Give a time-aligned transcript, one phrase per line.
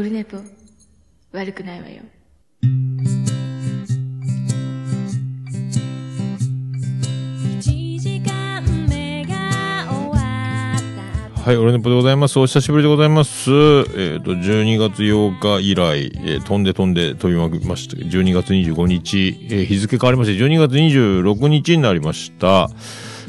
[0.00, 0.38] オルネポ、
[1.32, 2.00] 悪くないわよ。
[11.44, 12.38] はい、オルネポでございます。
[12.38, 13.50] お久しぶりでございます。
[13.50, 17.98] えっ、と、12月8日以来、えー飛んで飛んで飛びまくりました。
[17.98, 22.70] 12月25日、えー日付変わりまして、12月26日になりました。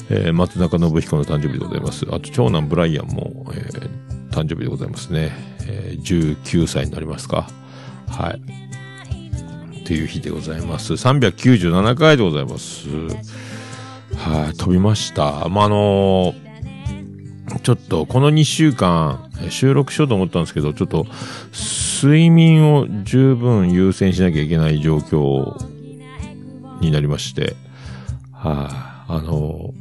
[0.09, 2.05] えー松中信彦の誕生日でございます。
[2.08, 5.31] あと、長男ブライアンも、えー誕生日でございますね。
[5.71, 7.48] えー19歳になりますか。
[8.07, 9.79] はい。
[9.79, 10.93] っていう日でございます。
[10.93, 12.88] 397回でございます。
[14.17, 15.48] はい、飛びました。
[15.49, 16.52] まあ、あのー
[17.63, 21.05] ちょっとこの2週間収録しようと思ったんですけど、ちょっと
[22.01, 25.53] 睡眠を十分優先しなきゃいけない状況
[26.79, 27.55] になりまして、
[28.31, 29.73] はい、あの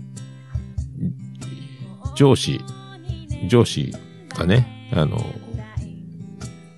[2.16, 2.60] 上司、
[3.48, 3.94] 上司
[4.30, 5.18] がね、あの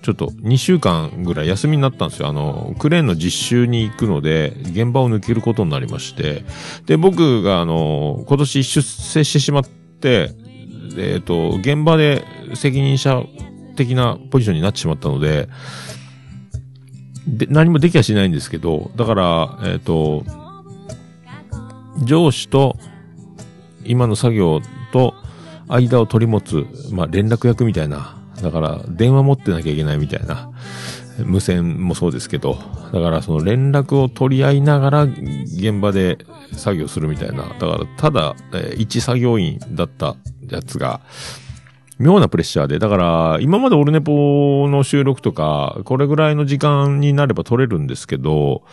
[0.03, 2.27] ちょっと2週間ぐらい休みになったんですよ。
[2.27, 6.43] あの、クレーンの実習に行くので、現場を抜けることになりまして、
[6.85, 10.31] で、僕があの、今年出世してしまって、
[10.97, 13.23] えっ、と、現場で責任者
[13.77, 15.47] 的なポジションになってしまったので、
[17.25, 20.25] で、何もできはしないんですけど、だから、えっ、と、
[22.03, 22.77] 上司と
[23.85, 24.59] 今の作業
[24.91, 25.13] と
[25.69, 30.51] 間を取り持つ、まあ、連絡役みたいな、だから電話持ってなきゃいけないみたいな、
[31.25, 32.57] 無線もそうですけど、
[32.91, 36.17] だからその連絡を取り合いながら現場で
[36.51, 40.15] 作業するみたいな、だからただ、えー一作業員だった
[40.49, 41.01] やつが、
[41.99, 48.63] 妙なプレッシャーで、だから今までオルネポの収録とか、これぐらいの時間になれば取れるんですけど、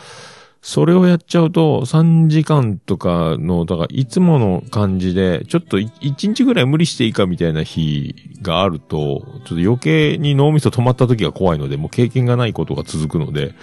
[0.62, 13.54] それをやっちゃうと、3時間とかの、だから、いつもの感じで、ちょっと1日ぐらい無理していいかみたいな日があると、ちょっと余計に脳みそ止まった時が怖いので、もう経験がないことが続くので、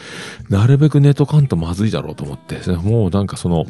[0.49, 3.65] なるべく寝とかんとまずいだろうと思って、もうなんかその、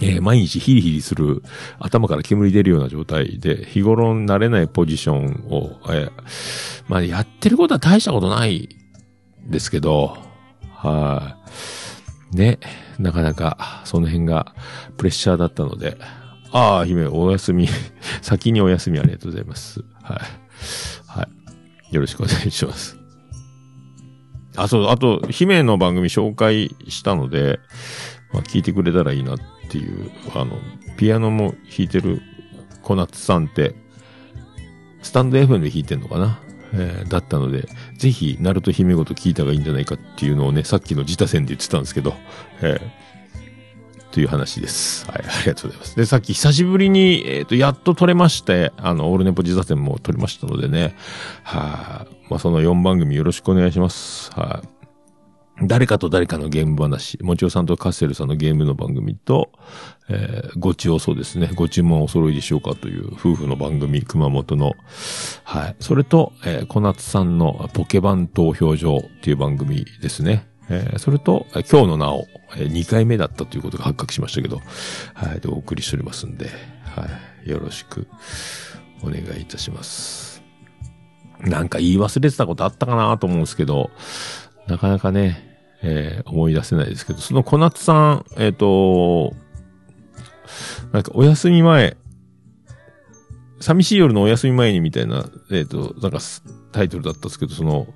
[0.00, 1.44] えー毎日ヒリヒリする、
[1.78, 6.12] 頭から煙出るような状態で、日頃慣れないポジションを、えー
[6.88, 8.68] まあやってることは大したことない
[9.46, 10.16] ですけど、
[10.74, 11.41] はい、
[12.32, 12.58] ね、
[12.98, 14.54] なかなか、その辺が
[14.96, 15.98] プレッシャーだったので、
[16.50, 17.68] ああ、姫、お休み、
[18.22, 19.84] 先にお休みありがとうございます。
[20.02, 21.18] はい。
[21.18, 21.28] は
[21.90, 21.94] い。
[21.94, 22.98] よろしくお願いします。
[24.56, 27.58] あ、そう、あと、姫の番組紹介したので、
[28.32, 29.38] まあ、聞いてくれたらいいなっ
[29.68, 30.58] ていう、あの、
[30.98, 32.20] ピアノも弾いてる
[32.82, 33.74] 小夏さんって、
[35.02, 36.38] スタンド FM で弾いてんのかな？
[36.74, 42.14] えーだったので、ぜひ、ナルト姫ごと聞いた方がいいんじゃないかっていうのをね、さっきの自他戦で言ってたんですけど、
[42.60, 43.02] えー
[44.12, 45.06] という話です。
[45.10, 45.96] はい、ありがとうございます。
[45.96, 50.94] で、さっき久しぶりに、えっ、と、やっと撮れまして、あの、オールネポ自他戦も撮りましたのでね、
[51.42, 54.30] はい、まあ、その4番組よろしくお願いします。
[54.32, 54.81] はい、
[55.60, 59.52] 誰かと誰かのゲーム話、もちおさんとカッセルさんのゲームの番組と、
[60.08, 61.50] えーごちおそうですね。
[61.54, 64.72] ご注文お揃いでしょうかという夫婦の番組、熊本の。
[65.44, 65.76] はい。
[65.78, 70.48] それと、えー小夏さんのポケバン投票所っていう番組ですね。
[70.68, 72.26] えーそれと、今日のなお、
[72.56, 74.60] え2回目だったということが発覚しましたけど、
[75.14, 75.40] はい。
[75.40, 76.46] で、お送りしておりますんで、
[76.84, 77.06] は
[77.46, 77.50] い。
[77.50, 78.08] よろしく
[79.02, 80.42] お願いいたします。
[81.40, 83.90] なんか言い忘れてたことあったかなと思うんですけど、
[84.66, 85.48] なかなかね、
[85.82, 89.34] えー思い出せないですけど、その小夏さん、えっ、と、
[90.92, 91.96] なんかお休み前、
[93.60, 96.18] 寂しい夜のお休み前にみたいな、えっ、と、なんか
[96.72, 97.86] タイトルだったんですけど、その、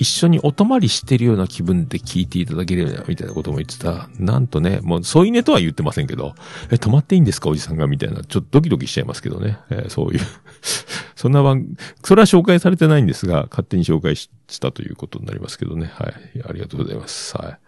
[0.00, 4.08] 一緒にお泊まりしてるような気分で聞いていただければ、みたいなことも言ってた。
[4.18, 6.34] なんとね、もう、添い寝とは言ってませんけど、
[6.70, 9.58] え、泊まっていいんですかおじさんがみたいな、ちょっとドキドキしちゃいますけどね。
[9.68, 10.20] えーそういう。
[11.16, 15.92] そんな番、それは紹介されてないんですが、勝手に紹介したということになりますけどね。
[15.92, 16.42] はい。
[16.48, 17.36] ありがとうございます。
[17.36, 17.46] はい。
[17.48, 17.58] ま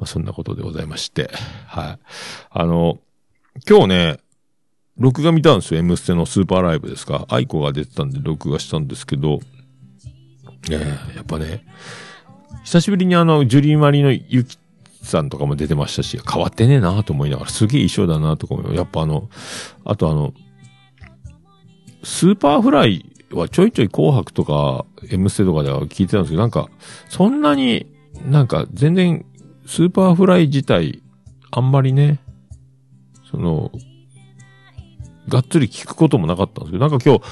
[0.00, 1.30] あ、そんなことでございまして。
[1.66, 1.98] はい。
[2.50, 2.98] あの、
[3.66, 4.18] 今日ね、
[4.98, 5.80] 録画見たんですよ。
[5.80, 7.24] M ステのスーパーライブですか。
[7.30, 9.40] aiko が出てたんで録画したんですけど、
[10.70, 11.64] ええやっぱね、
[12.64, 14.58] 久しぶりにあの、ジュディマリの YUKI
[15.02, 19.30] さんとかも出てましたし、変わってねえなと思いながら、すげえ衣装だなとか思いながらやっぱあの、
[19.84, 20.34] あとあの、
[22.02, 26.68] Superfly はちょいちょい紅白とか、M ステとかでは聞いてたんですけど、なんか、
[27.08, 27.86] そんなに、
[28.26, 29.24] なんか全然、
[29.66, 31.02] Superfly 自体、
[31.50, 32.18] あんまりね、
[33.30, 33.70] その、
[35.28, 37.22] がっつり聞くこともなかったんですけど、なんか今日、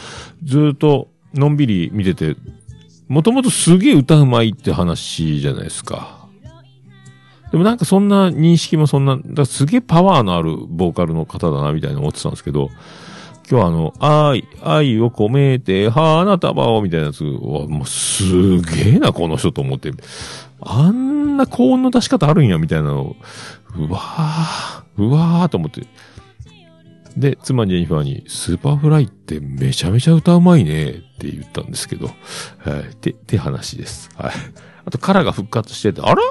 [0.44, 2.36] ずっと、のんびり見てて、
[3.08, 6.28] もともとすげえ歌うまいって話じゃないですか。
[7.50, 12.68] でもなんかそんな認識もそんな、だすげえパワーのあるボーカルの方だなみたいな思ってたんですけど、
[13.50, 19.90] 今日はあの、愛、愛を込めて、花束を、みたいなやつは、もうすげえな、この人と思って。
[20.60, 23.16] あんな高音の出し方あるんや、みたいなの、
[23.74, 25.86] うわー、うわーと思って。
[27.16, 32.12] で、妻ジェニファーに、 Superfly ってめちゃめちゃ歌うまいね、って言ったんですけど、は
[32.76, 34.08] い、って、て話です。
[34.16, 34.32] はい。
[34.84, 36.22] あと、 KARA が復活してて、あら？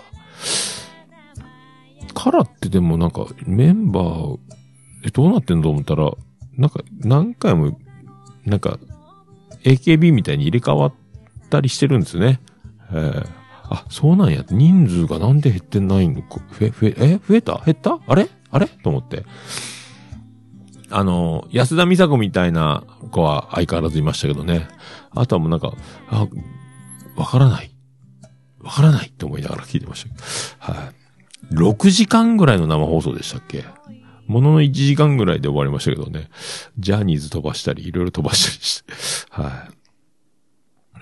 [2.13, 4.37] KARA ってでもなんか、メンバー、
[5.05, 6.09] え、どうなってんのと思ったら、
[6.55, 7.77] なんか、何回も、
[8.45, 8.79] なんか、
[9.63, 10.93] AKB みたいに入れ替わっ
[11.49, 12.39] たりしてるんですね。
[12.91, 13.27] えー、
[13.69, 14.45] あ、そうなんや。
[14.49, 16.39] 人数がなんで減ってないのか。
[16.57, 17.19] 増え、増え、え？
[17.27, 17.61] 増えた？
[17.65, 17.99] 減った？
[18.07, 18.29] あれ？
[18.49, 18.67] あれ？
[18.67, 19.25] と思って。
[20.89, 24.67] あの、安田美沙子みたいな子は相変わらずいましたけどね。
[25.11, 25.73] あとはもうなんか、
[26.09, 26.27] あ、
[27.15, 27.71] わからない。
[28.61, 30.79] わからないって思いながら聞いてましたけど。
[30.79, 30.93] はい。
[31.53, 33.63] 6時間ぐらいの生放送でしたっけ？
[34.27, 36.29] ものの1時間ぐらいで終わりましたけどね。
[36.77, 38.93] ジャニーズ飛ばしたり、いろいろ飛ばしたりして。
[39.29, 39.69] は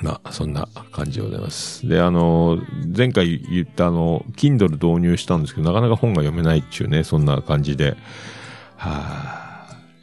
[0.02, 0.04] い。
[0.04, 1.88] まあ、そんな感じでございます。
[1.88, 2.60] で、あの、
[2.96, 7.98] 前回言ったあの、Kindle 導入したんですけど、なかなか本が読めないっていうね、そんな感じで、
[8.78, 9.45] はぁ、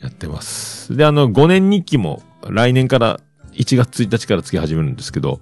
[0.03, 0.97] やってます。
[0.97, 3.21] で、あの、5年日記も来年から
[3.53, 5.41] 1月1日からつけ始めるんですけど、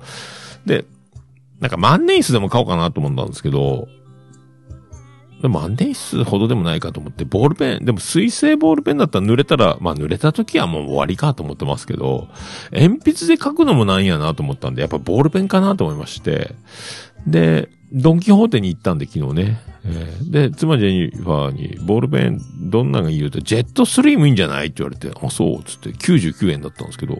[0.66, 0.84] で、
[1.60, 3.88] なんか万年筆でも買おうかなと思ったんですけど、
[5.40, 12.28] でも万年筆ほどでもないかと思って、ボールペン、でも水性ボールペンだったら濡れたら、まあ濡れた時はもう終わりかと思ってますけど、
[12.72, 16.54] 鉛筆で書くのもなんやなと思ったんで、やっぱボールペンかなと思いまして、
[17.26, 19.60] で、ドンキホーテに行ったんで昨日ね。
[19.84, 22.40] えーで、妻ジェニファーに、ボールペン
[22.70, 27.18] どんなのがいいよって、ジェットスリームいいんじゃないって言われて、あ、そう、つって99円だったんですけど、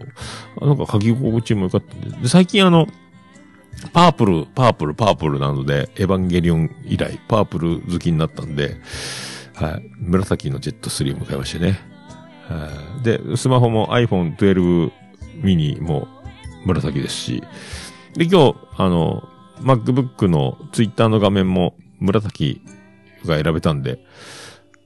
[0.61, 2.09] なんか書き心地も良かったんで。
[2.21, 2.87] で、最近あの、
[3.93, 8.77] パープル、パープル、パープルなので、エヴァンゲリオン以来、パープル好きになったんで、
[9.55, 9.91] はい。
[9.99, 11.79] 紫のジェットスリーム買いましてね。
[12.47, 12.69] は
[13.01, 13.03] い。
[13.03, 14.91] で、スマホも iPhone 12
[15.41, 16.07] mini も
[16.65, 17.43] 紫ですし、
[18.15, 19.27] で、今日、あの、
[19.61, 22.61] MacBook の Twitter の画面も紫
[23.25, 24.03] が選べたんで、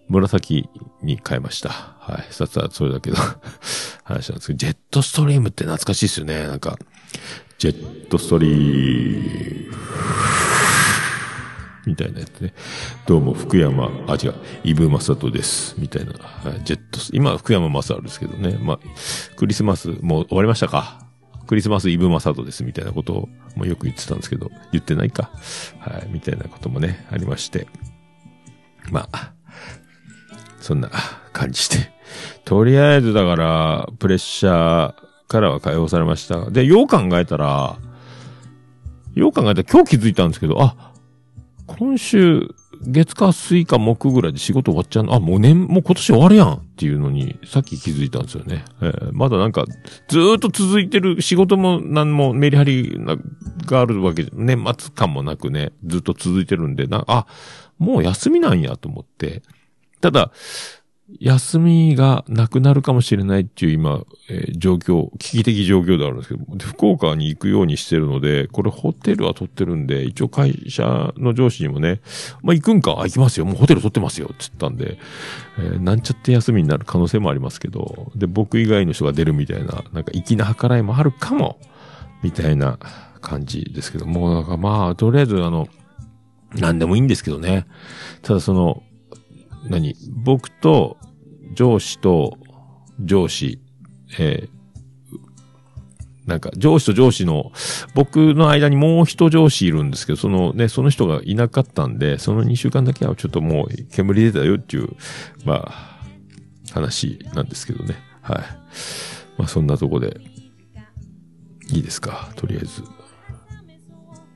[0.08, 0.70] 紫
[1.02, 1.70] に変えました。
[1.70, 2.34] はい。
[2.34, 3.18] さつはそれだけど、
[4.04, 6.48] 話なんですけど、ジェットストリームって懐かしいですよね。
[6.48, 6.78] なんか、
[7.58, 9.76] ジェットストリーム、
[11.88, 12.54] みたいなやつね。
[13.06, 15.76] どうも、福山、あ、違う、イブマサトです。
[15.78, 16.14] みたいな。
[16.14, 18.58] はいジェット、今は福山雅治ですけどね。
[18.62, 18.80] まあ、
[19.36, 21.05] クリスマス、もう終わりましたか
[21.48, 22.64] クリスマスイブマサトです。
[22.64, 25.30] みたいなことを、もよく言ってたんですけど、言ってないか。
[25.80, 27.68] はい、みたいなこともね、ありまして。
[28.92, 29.34] まあ、
[30.60, 30.90] そんな
[31.34, 31.92] 感じで。
[32.44, 34.96] とりあえずだから、プレッシャー
[35.28, 36.50] からは解放されました。
[36.50, 37.78] で、よう考えたら、
[39.14, 40.94] よう考えたら今日気づいたんですけど、あ、
[41.68, 42.50] 今週、
[42.82, 45.14] 月火水か木ぐらいで仕事終わっちゃうの？
[45.14, 48.66] あ、もう年、もう今年終わるやんっていうのに、さっき気づいたんですよね。
[48.82, 49.66] えーまだなんか、
[50.08, 53.00] ずーっと続いてる仕事も何もメリハリ
[53.66, 57.28] があるわけ、年末感もなくね、ずっと続いてるんで、な、あ、
[57.78, 59.42] もう休みなんやと思って。
[60.02, 60.32] ただ、
[61.20, 72.02] 休みがなくなるかもしれないっていう今、えー状況、危機的状況であるんですけど、福岡に行くようにしてるので、これホテルは取ってるんで、一応会社の上司にもね、
[72.42, 73.46] まあ、行くんか行きますよ。
[73.46, 74.32] もうホテル取ってますよ。
[74.40, 74.98] つったんで、
[75.60, 81.60] えーなんちゃって休みになる可能性もありますけど、で、僕以外の人が出るみたいな、なんか粋な計らいもあるかも、
[82.24, 82.80] みたいな
[83.22, 85.68] 感じですけど、もうなんかまあ、とりあえずあの、
[86.56, 87.68] なんでもいいんですけどね。
[88.24, 88.82] ただその、
[89.70, 89.96] 何？
[90.12, 90.98] 僕と
[91.54, 92.38] 上司と
[93.00, 93.60] 上司、
[94.20, 94.56] えー
[96.26, 97.52] なんか上司と上司の、
[97.94, 104.90] 僕の間にもう一上司いるんですけど、そのね、その人がいなかったんで、その2週間だけはちょっともう煙出たよっていう、
[105.46, 106.00] まあ、
[106.74, 107.96] 話なんですけどね。
[108.24, 108.40] はい。
[109.38, 110.20] まあそんなとこで、
[111.70, 112.32] いいですか？
[112.36, 112.82] とりあえず。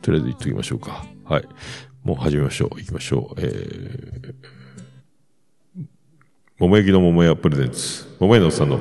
[0.03, 1.07] とりあえず言っときましょうか。
[1.25, 1.47] はい。
[2.03, 2.79] もう始めましょう。
[2.79, 3.39] 行きましょう。
[3.41, 4.35] えー、
[6.59, 8.05] 桃焼きの桃屋プレゼンツ。
[8.19, 8.79] 桃屋のおっさんのオ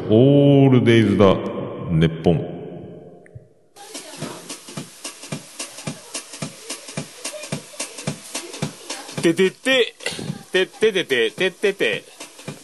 [0.66, 1.36] ールデイズだ、
[1.92, 2.38] ネッポン。
[9.22, 9.94] ててて、
[10.50, 12.04] てててて、ててて、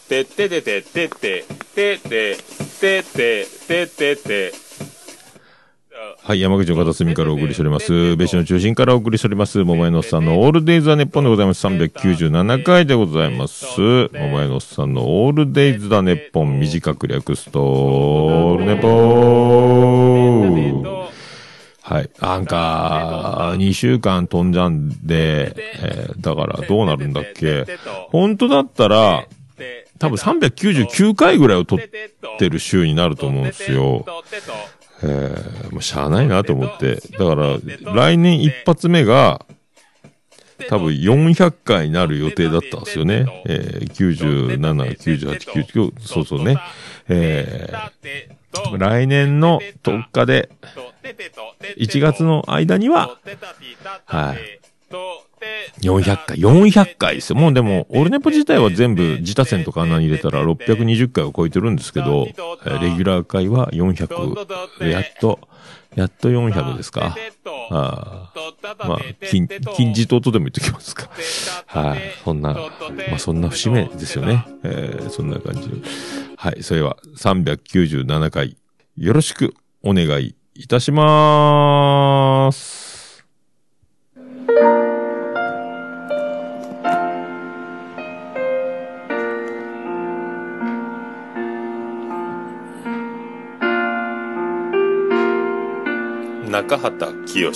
[0.09, 2.37] てててて、てて、てて、
[2.81, 4.64] てて、ててて、
[6.27, 8.17] はい、山口の片隅からお送りしております。
[8.17, 9.63] 別紙の中心からお送りしております。
[9.63, 11.67] 桃屋のさんのオールデイズ・ザ・ネッポンでございます。
[11.67, 13.79] 397回でございます。
[13.79, 21.05] 桃屋のさんのオールデイズ・ザ・ネッポン短く略すと、オールネポー。
[21.83, 22.09] はい。
[22.19, 27.67] なんか、2週間飛んじゃんで、えーだからどうなるんだっけ
[28.09, 29.27] 本当だったら、
[29.99, 31.79] 多分399回ぐらいを撮っ
[32.35, 34.05] ってる週になると思うんですよ。
[35.07, 36.95] えー、もうしゃあないなと思って。
[36.95, 37.57] だから、
[37.93, 39.45] 来年一発目が、
[40.69, 43.43] 多分400回になる予定だったんですよね。
[43.45, 44.57] えー、97、
[44.97, 46.57] 98、99、そうそうね。
[47.07, 50.49] えー、来年の10日で、
[51.77, 53.19] 1月の間には、
[54.05, 54.37] はい。
[55.81, 57.35] 400回、400回ですよ。
[57.35, 65.39] もうでも、オルネポ自体は全部、自他戦とかあんなに入れたら620回を超えてるんですけど、レギュラー回は400、やっと、
[65.95, 67.15] やっと400ですか。
[67.71, 68.31] あ
[68.79, 68.99] まあ、
[69.29, 71.09] 金、金字塔とでも言ってきますか。
[71.67, 71.99] はい。
[72.23, 74.45] そんな、まあそんな節目ですよね。
[74.63, 75.69] えー、そんな感じ。
[76.37, 76.63] はい。
[76.63, 78.57] それは397回、
[78.97, 82.84] よろしくお願いいたしまーす。
[96.55, 97.51] 中畑清。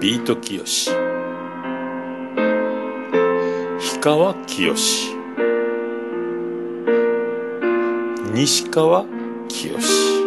[0.00, 0.90] ビート清。
[3.78, 5.14] 氷川きよし
[8.32, 9.06] 西川
[9.46, 10.24] きよし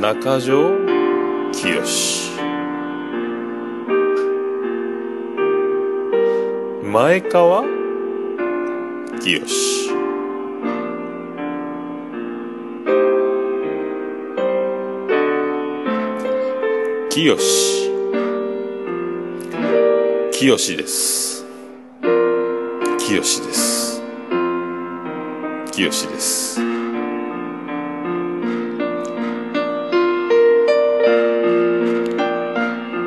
[0.00, 0.70] 中条
[1.50, 2.30] きよし
[6.84, 7.71] 前川
[9.22, 9.88] きよし。
[17.08, 17.90] きよし
[20.32, 21.46] きよしです。
[22.98, 24.02] きよしです。
[25.70, 26.60] きよしです。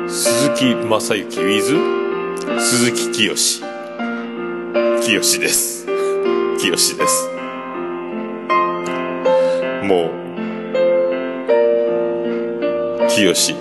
[0.08, 3.62] 鈴木正幸 with 鈴木きよし
[5.02, 5.75] きよしです。
[6.58, 7.28] きよしです。
[9.84, 10.10] もう
[13.08, 13.54] きよし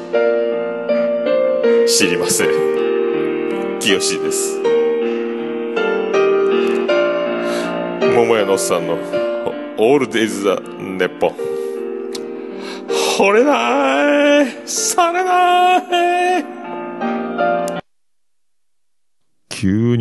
[1.88, 2.50] 知りません。
[3.80, 4.60] きよしです。
[8.16, 8.98] 桃屋のおっさんの
[9.78, 11.28] 「オールデイズ・ザ・ネッポ。
[11.28, 11.36] ン」
[13.18, 14.48] 惚れない！
[14.66, 15.82] されない！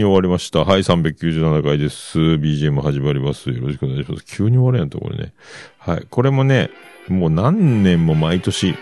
[0.05, 0.65] に終わりました。
[0.65, 2.19] はい、397回です。
[2.19, 3.49] BGM 始まります。
[3.49, 4.25] よろしくお願いします。
[4.27, 5.33] 急に終わるやんと、これね。
[5.79, 6.07] はい。
[6.11, 6.71] これもね、
[7.09, 8.75] もう何年も毎年、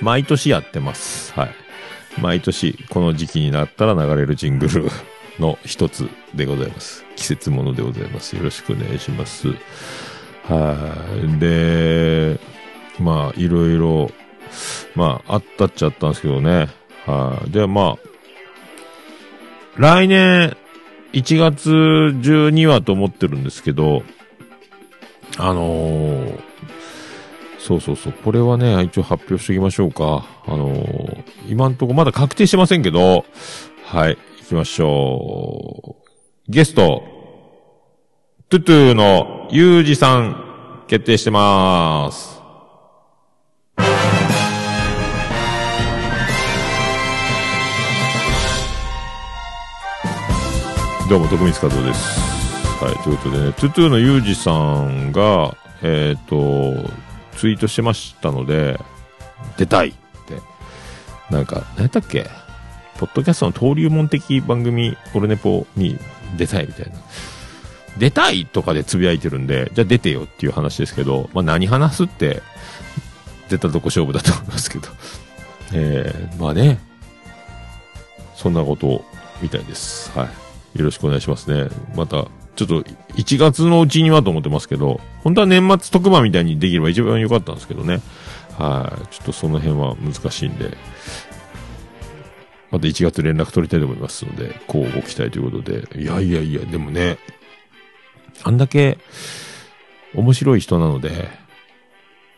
[0.00, 1.32] 毎年やってます。
[1.32, 1.50] はい。
[2.20, 4.88] 毎年、この時期になったら流れるジングル
[5.40, 7.04] の一つでございます。
[7.16, 8.36] 季節ものでございます。
[8.36, 9.48] よろしくお願いします。
[10.44, 10.94] は
[11.36, 11.38] い。
[11.40, 12.38] で、
[13.00, 14.12] まあ、いろいろ、
[14.94, 16.68] まあ、あったっちゃったんですけどね。
[17.06, 17.50] はい。
[17.50, 18.09] で、まあ、
[19.76, 20.56] 来年、
[21.12, 24.02] 1月中にはと思ってるんですけど、
[25.38, 26.40] あのー
[27.58, 30.26] そうそうそう、これはね、一応発表しておきましょうか。
[30.46, 33.24] あのー今んとこまだ確定してませんけど、
[33.84, 36.50] はい、行きましょう。
[36.50, 37.02] ゲスト、
[38.48, 42.39] トゥトゥのユージさん、決定してまーす。
[51.10, 52.20] どうも、徳光和夫です。
[52.84, 56.88] はい、ということでね、トゥトゥのユージさんが、えっ、と、
[57.36, 58.78] ツイートしてましたので、
[59.56, 60.40] 出たいって。
[61.28, 62.30] なんか、何やったっけ？
[62.96, 65.98] ポッドキャストの登竜門的番組、オルネポに
[66.36, 66.92] 出たいみたいな。
[67.98, 72.40] 出たいとかでつぶやいてるんで、じゃあ出てよっていう話ですけど、まあ何話すって、
[73.48, 74.86] 出たとこ勝負だと思いますけど。
[75.72, 76.78] えー、まあね、
[78.36, 79.04] そんなこと
[79.42, 80.16] みたいです。
[80.16, 80.28] はい。
[80.74, 81.68] よろしくお願いしますね。
[81.94, 82.82] また、ちょっと、
[83.14, 88.00] 1月のうちにはと思ってますけど、本当は年末特番みたいにできれば一番良かったんですけどね。
[88.58, 89.06] はい。
[89.14, 90.76] ちょっとその辺は難しいんで、
[92.70, 96.00] また1月連絡取りたいと思いますので、こうご期待ということで。
[96.00, 97.18] いやいやいや、でもね、
[98.42, 98.98] あんだけ
[100.14, 101.28] 面白い人なので、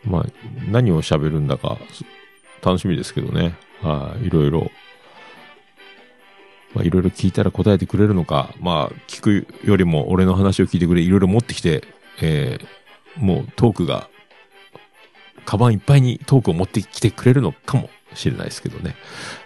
[0.04, 0.26] まあ、
[0.70, 1.78] 何を喋るんだか、
[2.62, 3.56] 楽しみですけどね。
[3.82, 4.26] はい。
[4.26, 4.70] いろいろ
[6.74, 11.84] まあ、いろいろ聞いたら答えてくれるのか、まあ、聞くよりも俺の話を聞いてくれ、いろいろ持ってきて、
[12.20, 14.08] えー、もうトークが、
[15.44, 18.96] カバンいっぱいにトークを持ってきてくれるのかもしれないですけどね。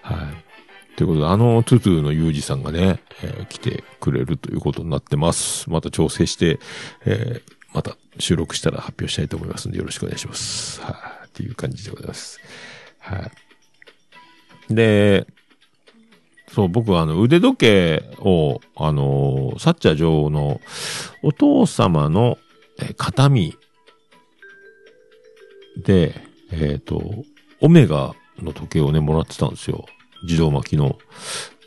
[0.03, 0.97] はい。
[0.97, 5.71] ということで、あのトゥトゥのユージさんがね、えー来てくれるということになってます。
[5.71, 6.59] また調整して、
[7.05, 10.81] えー、また収録したら発表したいと思いますので、よろしくお願いします。
[10.83, 12.41] はい、っていう感じでございます。
[12.99, 13.31] は
[14.71, 14.75] い。
[14.75, 15.27] で、
[16.53, 20.61] そう、僕はあの腕時計を、あのーサッチャー女王の
[21.23, 22.39] お父様の
[22.79, 23.57] え形見
[25.77, 26.15] で、
[26.53, 27.25] えっ、と、
[27.61, 29.87] オメガの時計をね、もらってたんですよ。
[30.23, 30.99] 自動巻きの。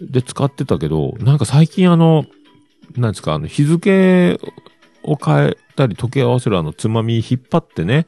[0.01, 2.25] で、使ってたけど、なんか最近あの、
[2.95, 4.39] なんですか、あの、日付
[5.03, 8.07] を変えたり、時計合わせるあの、つまみ引っ張ってね、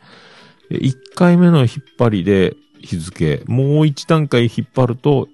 [0.70, 5.28] 1回目の引っ張りで日付、もう一段階引っ張ると、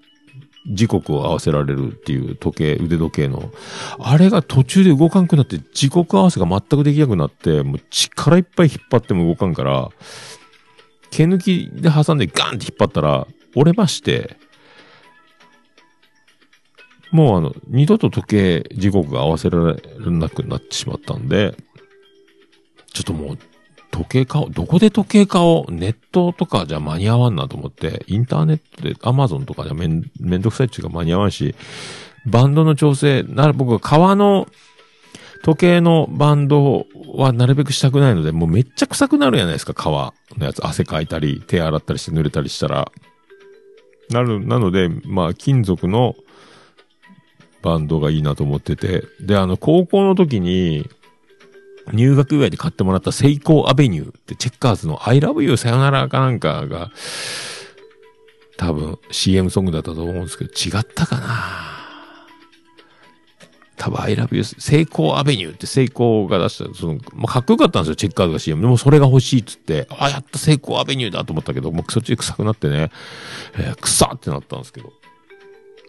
[0.67, 3.51] 時刻を合わせられるっていう時計、腕時計の。
[3.99, 9.89] あれが途中で動かんくなって、時刻合わせが全くできなくなって、もう力いっぱい引っ張っても動かんから、
[11.09, 14.37] 毛抜きで挟んでガンって引っ張ったら、折れまして、
[17.11, 19.81] もうあの、二度と時計時刻が合わせられ
[20.11, 21.55] なくなってしまったんで、
[22.93, 23.37] ちょっともう、
[23.97, 24.51] 時計買おう。
[24.51, 25.71] どこで時計買おう？
[25.71, 31.55] ネットとかじゃ間に合わんなと思って、インターネットで、アマゾンとかじゃめん、めんどくさいっていうか間に合わんし、
[32.25, 34.47] バンドの調整、なら僕は革の
[35.43, 36.85] 時計のバンド
[37.15, 40.65] はなるべくしたくないので、もうめっちゃ臭くなるじゃないですか、革のやつ。
[40.65, 42.91] 汗かいたり、手洗ったりして濡れたりしたら。
[44.09, 46.15] なる、なので、まあ、金属の
[47.61, 49.03] バンドがいいなと思ってて。
[49.21, 50.89] で、あの、高校の時に、
[51.93, 56.91] 入学祝いで買ってもらったセイコーアベニューってチェッカーズの I love you さよならかなんかが、
[58.57, 61.77] 多分 CM ソングだったと思うんですけど、違ったかな
[63.77, 68.61] 多分 I love you セイコーアベニューってセイコーが出した、その、まあ、かっこよかったんですよ、チェッカーズが CM。
[68.61, 72.91] でもそれが欲しいっつって、あ、やったセイコーアベニューだと思ったけど、もうそっち臭くなってね、
[73.55, 74.91] えー、臭ってなったんですけど。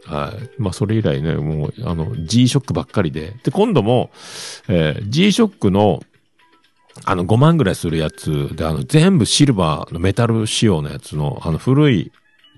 [0.08, 0.50] はい。
[0.58, 3.34] まあ、それ以来ね、もう、あの、G-SHOCK ばっかりで。
[3.44, 4.10] で、今度も、
[4.68, 6.02] えー G-SHOCK の、
[7.04, 12.10] あの、5万ぐらいするやつで、あの、全部シルバーのメタル仕様のやつの、あの、古い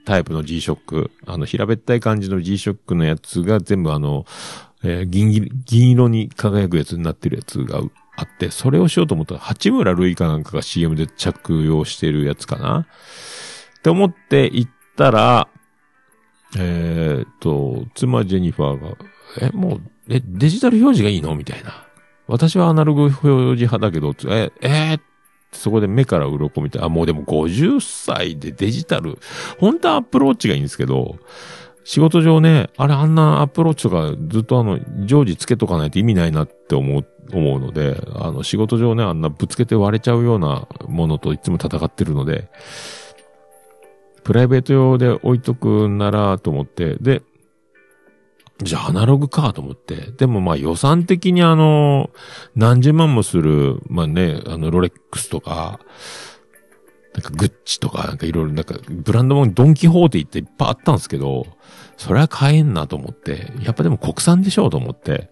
[0.04, 4.25] タイプの G-SHOCK、あの、平べったい感じの G-SHOCK のやつが全部あの、
[4.85, 7.83] えー銀銀色に輝くやつになってるやつが
[8.16, 12.87] あって、それをしようと思ったら、八村塁かなんかが CM で着用してるやつかな
[13.79, 15.48] って思って行ったら、
[16.56, 18.96] えーっと、妻ジェニファーが、
[19.40, 21.34] え、もう、え、デジタル表示がいいの？
[21.36, 21.86] みたいな。
[22.26, 25.00] 私はアナログ表示派だけど、え、えー
[25.52, 26.82] そこで目から鱗みたい。
[26.82, 29.18] あ、もうでも50歳でデジタル。
[29.58, 31.16] 本当はアップローチがいいんですけど、
[31.82, 42.48] 仕事上ね、あれあんなアップローチとかずっとあの、常時つけとかないと意味ないなって思う、思うので、あの、仕事上ね、あんなぶつけて割れちゃうようなものといつも戦ってるので、
[44.24, 47.22] プライベート用で置いとくならと思って、で、
[48.62, 49.96] じゃあアナログかと思って。
[50.18, 52.11] でもまあ予算的にあの、
[52.54, 55.80] 何十万もする、まあね、あの、ロレックスとか、
[57.14, 61.46] なんかグッチとか、なんかいろいろ、なんかブランドもドンキホーテ行っていっぱいあったんですけど、
[61.96, 65.30] それは買えんなと思って、やっぱでも国産でしょうと思って、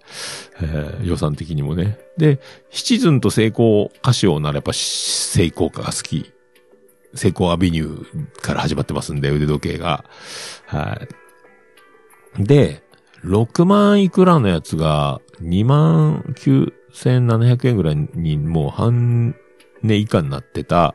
[0.61, 1.99] えー予算的にもね。
[2.17, 6.33] で、シチズンとセイコーカシオならやっぱセイコーカが好き。
[7.15, 10.05] セコアビニューから始まってますんで、腕時計が。
[10.67, 11.01] は
[12.39, 12.45] い。
[12.45, 12.83] で、
[13.25, 19.35] 6万いくらのやつが2万9700円ぐらいにもう半
[19.83, 20.95] 値以下になってた、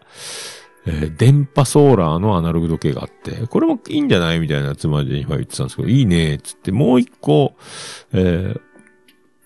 [0.85, 7.55] えー電波ソーラーのアナログ時計があって、これもいいんじゃないみたいなつまり言ってたんですけど、いいねつって、もう一個、
[8.13, 8.61] えー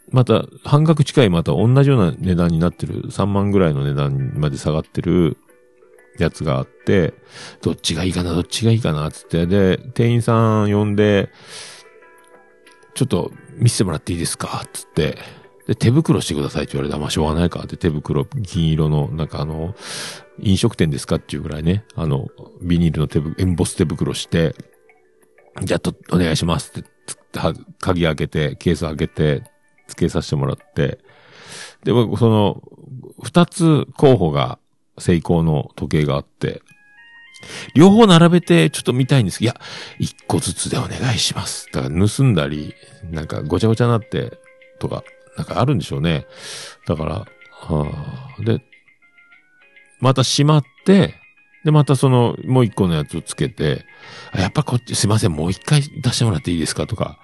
[0.10, 5.38] また、半額近いまた同じような値段になってる、3万ぐらいの値段まで下がってる
[6.24, 7.14] やつがあって、
[7.62, 11.30] どっちがいいかな、どっちがいいかな、つって、で、店員さん呼んで、
[12.94, 15.18] ちょっと見せてもらっていいですかつって、
[15.68, 17.60] で、手袋してくださいって言われたら、まあ、しょうがないか。
[17.60, 19.76] って手袋、銀色の、なんかあの、
[20.40, 21.18] 飲食店ですか？
[21.18, 22.30] っていうぐらいね、あの、
[22.62, 24.56] ビニールの手ぶ、エンボス手袋して、
[25.64, 26.72] じゃあと、お願いします。
[26.80, 26.90] って、
[27.80, 29.44] 鍵開けて、ケース開けて、
[29.88, 31.00] つけさせてもらって、
[31.84, 32.64] で、僕、その、
[33.22, 34.60] 二つ候補が、
[35.00, 36.62] セイコーの時計があって、
[37.76, 39.62] 両方並べてちょっと見たいんですけど、いや、
[40.00, 41.70] 一個ずつでお願いします。
[41.72, 42.74] だから盗んだり、
[43.12, 44.38] なんかごちゃごちゃになって、
[44.80, 45.04] とか、
[45.38, 46.26] なんかあるんでしょうね。
[46.88, 47.14] だから、
[47.52, 48.62] はあ、で、
[50.00, 51.16] また閉まって、
[51.64, 53.86] で、またその、もう一個のやつをつけて、
[54.36, 57.20] やっぱこっち、すいません、もう一回出してもらっていいですかとか、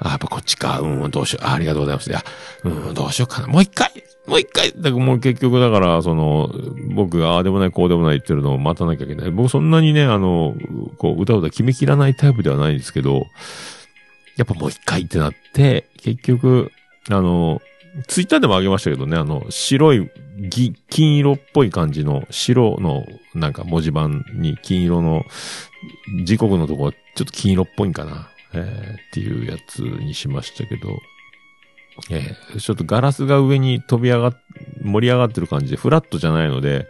[0.00, 2.10] あ、やっぱこっちか、うん、どうしよう、あありがとうございます。
[2.10, 2.24] いや、
[2.64, 3.92] うん、どうしようかな、もう一回
[4.28, 6.52] もう一回だからもう結局だから、その、
[6.94, 9.30] 僕がああでもない、こうでもない言ってるのを待たなきゃいけない。
[9.30, 10.54] 僕そんなにね、あの、
[10.98, 13.26] こう、歌う歌決めきらないタイプではないんですけど、
[14.36, 16.70] やっぱもう一回ってなって、結局、
[17.10, 17.60] あの、
[18.06, 25.24] ツイッターでもあげましたけどね、あの、白い、ぎ、金色っぽい感じの、白の、なんか文字盤に金色の、
[26.24, 28.28] 時刻のとこは、ちょっと金色っぽいんかな。
[28.54, 30.88] えーっていうやつにしましたけど、
[32.10, 34.40] えーちょっとガラスが上に飛び上がっ、
[34.82, 35.70] 盛り上がってる感じ。
[35.70, 36.88] で、フラットじゃないので、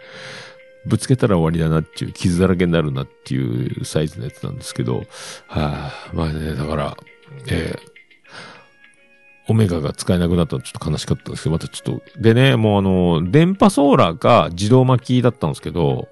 [0.87, 5.05] ぶつけたら終わりだなっていう、傷だらけになるなっていうサイズのやつなんですけど、
[5.49, 6.97] はあ、まあね、だから、
[7.49, 7.99] えー
[9.51, 16.07] オメガが使えなくなったのちょっと悲しかったんですけど、またちょっと、でね、もうあの、電波ソーラーか自動巻きだったんですけど、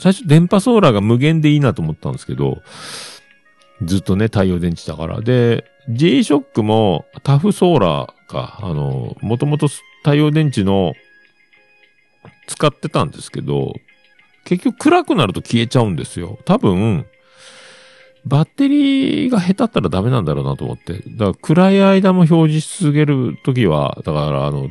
[0.00, 2.60] 最初電波ソーラーが無限でいいなと思ったんですけど、
[3.84, 5.20] ずっとね、太陽電池だから。
[5.20, 9.68] で、G-SHOCK もタフソーラーか、あの、もともと
[10.02, 10.94] 太陽電池の
[12.46, 13.74] 使ってたんですけど、
[14.44, 16.38] 結局暗くなると消えちゃうんですよ。
[16.44, 17.06] 多分、
[18.24, 20.94] バッテリーが下手ったらダメなんだろうなと思って。
[20.94, 24.70] だから暗い間も表示し続けるときは、だからあの、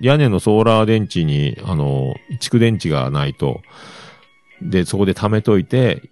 [0.00, 3.60] 屋根のソーラー電池に、あの、蓄電池がないと、
[4.60, 6.02] で、そこで貯めといて、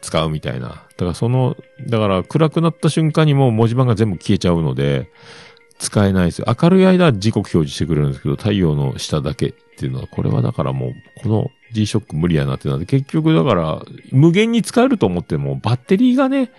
[0.00, 0.68] 使うみたいな。
[0.68, 5.10] だからその、だから暗くなった瞬間にもう文字盤が全部消えちゃうので、
[5.78, 6.44] 使えないです。
[6.46, 16.52] 明るい間は時刻表示してくれるんですけど、太陽の下だけっていうのは、これはだからもう、この G-SHOCK 無理やなってなって、結局だから、無限に使えると思っても、バッテリーがね、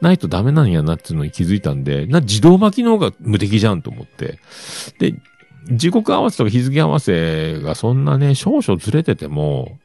[0.00, 4.38] ないとダメなんやなっていうのに気づいたんで、な、自動巻きの方が無敵じゃんと思って。
[5.00, 5.14] で、
[5.72, 9.79] 時刻合わせとか日付合わせがそんなね、少々ずれてても、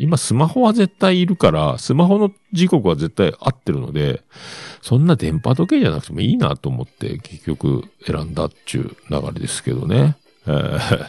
[0.00, 4.22] 今スマホは絶対いるから、スマホの時刻は絶対合ってるので、
[4.82, 10.16] そんな電波時計じゃなくてもいいなと思って結局選んだっちゅう流れですけどね。
[10.46, 11.06] えー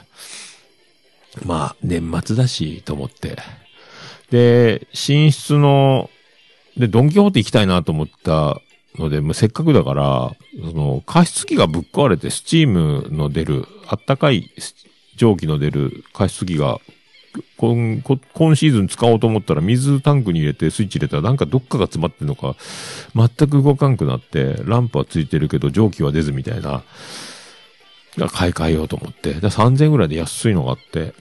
[1.45, 3.38] まあ、年末だし、と思って。
[4.30, 6.10] で、寝室の、
[6.77, 8.60] で、ドンキホーテ行きたいなと思った
[8.97, 10.36] ので、もうせっかくだから、
[10.69, 14.51] その、加湿器がぶっ壊れて、スチームの出る、あったかい
[15.15, 16.80] 蒸気の出る加湿器が、
[17.57, 18.01] 今、
[18.33, 22.55] 今シーズン使おうと思ったら水タンクに入れてスイッチ入れたらなんかどっかが詰まってんのか、
[23.15, 26.83] 全く動かんくなって、ランプはついてるけど蒸気は出ずみたいな、
[28.31, 29.33] 買い替えようと思って。
[29.33, 31.13] で、3000円ぐらいで安いのがあって、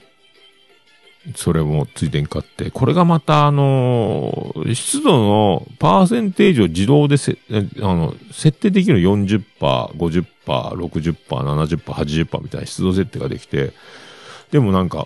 [1.35, 13.73] それもついでに買って、これがまたあの湿度のパーセンテージを自動でせ、あの、設定できる40%、50%、60%、70%、80%みたいな湿度設定ができて、
[14.49, 15.05] でもなんか、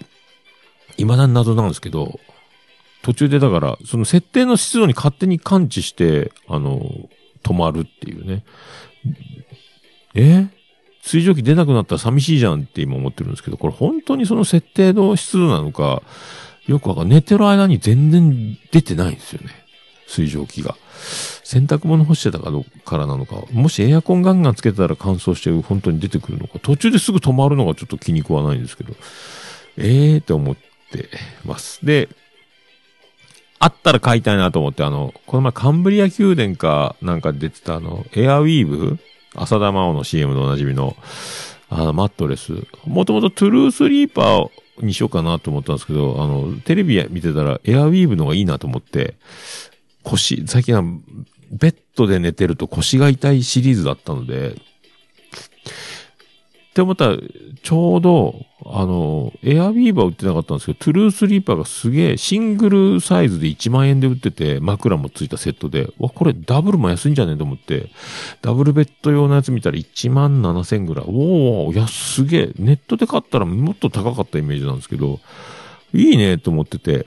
[0.97, 2.19] 未だに謎なんですけど、
[3.03, 6.81] 途中でだから、その設定の湿度に勝手に感知して、あの、
[7.43, 8.43] 止まるっていうね。
[10.15, 10.47] え？
[11.01, 16.01] 水蒸気出なくなったら寂しいじゃんって今思ってるんですけど、これ本当にその設定の湿度なのか、
[16.65, 17.17] よくわかんない。
[17.17, 19.51] 寝てる間に全然出てないんですよね。
[20.08, 20.75] 水蒸気が。
[21.43, 28.95] 洗濯物干してたかどからなのか、もしエアコンガンガンつけたら乾燥して本当に出てくるのか、途中ですぐ止まるのがちょっと気に食わないんですけど、
[29.77, 30.55] ええーって思っ
[30.97, 31.10] て
[31.43, 31.86] ます。
[31.86, 32.10] で、
[33.60, 38.99] あったら買いたいなと思って、あの、この前カンブリア宮殿かなんか出てたあの、エアウィーブ
[39.36, 40.95] 浅田真央の CM でおなじみの、
[41.69, 42.53] あの、マットレス。
[42.86, 44.49] もともとトゥルースリーパー
[44.86, 49.15] にしようかなと思ったんですけど、あの、テレビ見てたらエアウィーブの方がいいなと思って、
[50.03, 50.84] 腰、最近は
[51.51, 54.55] ベッドで寝てると腰が痛いシリーズだったので、
[56.75, 57.17] って思ったら、
[57.63, 58.35] ちょうど、
[58.65, 67.89] あの、エアウィーバー売ってなかったんですけど、トゥルースリーパーがすげえ、シングルサイズで1万円で売ってて、枕もついたセットで、わ、これダブルも安いんじゃねえと思って、
[68.41, 71.05] ダブルベッド用のやつ見たら1万7千ぐらい。
[71.07, 72.49] おー、いや、すげえ。
[72.59, 75.21] ネットで買ったらもっと高かったイメージなんですけど、
[75.93, 77.05] いいねと思ってて、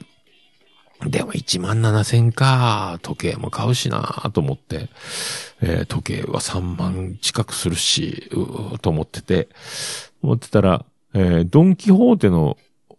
[1.06, 4.88] でも1万7千か、時計も買うしなと思って、
[5.60, 9.48] えー時計は3万近くするし、うーと思ってて、
[10.22, 10.84] 思ってたら、
[11.14, 12.56] えードンキホーテの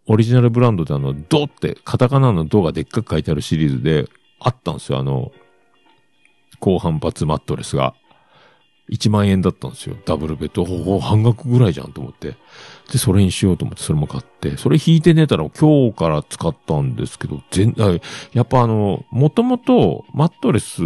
[0.07, 4.07] オリジナルブランドであの、ドって、カタカナのドがでっかく書いてあるシリーズで、
[4.39, 5.33] あったんですよ、あの、
[6.59, 7.93] 高反発マットレスが。
[8.91, 9.95] 1万円だったんですよ。
[10.05, 10.63] ダブルベッド。
[10.63, 12.35] おお、半額ぐらいじゃんと思って。
[12.91, 14.57] で、それにしようと思って、それも買って。
[14.57, 17.97] それ引いて寝たら今日から使ったんですけど、全、あ
[18.33, 20.81] やっぱあの、もともとマットレス、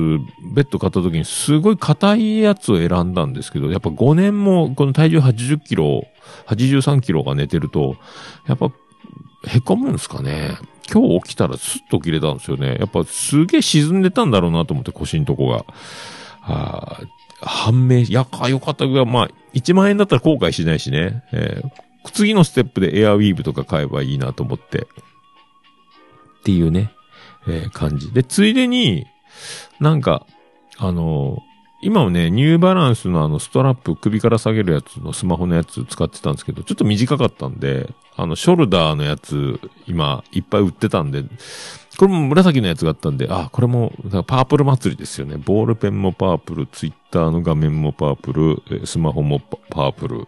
[0.54, 6.04] ベッド買った時にすごい硬いやつを選んだんですけど、やっぱ5年もこの体重80キロ、
[6.48, 7.96] 83キロが寝てると、
[8.48, 8.72] やっぱ、
[9.48, 10.58] へこむんですかね。
[10.92, 12.78] 今日起きたらスッと起きれたんですよね。
[12.80, 15.66] やっぱすげえ沈んでたんだろうなと思って腰のとこが。
[16.46, 17.00] あ
[17.46, 21.24] 判明、やか、よかったが、まあ、1万円だったら後悔しないしね。
[21.32, 21.70] えー
[22.12, 24.80] 次のステップでエアウィーヴとか買えばいいなと思って。
[24.80, 26.92] っていうね、
[27.48, 28.12] えー感じ。
[28.12, 29.08] で、ついでに、
[29.80, 30.28] なんか、
[30.78, 31.42] あの
[31.82, 41.24] 今もね、ニューバランスのあのストラップ首から下げるやつのスマホのやつ使ってたんですけど、ちょっと短かったんで、あの、ショルダーのやつ、今、いっぱい売ってたんで、
[41.98, 43.92] これも紫のやつがあったんで、あ、これも、
[44.28, 45.38] パープル祭りですよね。
[45.38, 50.28] ボールペンもパープル、ツイッターの画面もパープル、スマホもパープル、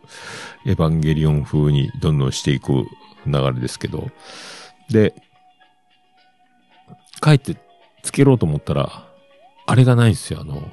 [0.65, 2.85] エヴァンゲリオン風にどんどんしていく
[3.25, 4.09] 流れですけど。
[4.89, 5.13] で、
[7.21, 7.57] 帰って
[8.03, 9.07] つけろうと思ったら、
[9.67, 10.41] あれがないんですよ。
[10.41, 10.71] あの、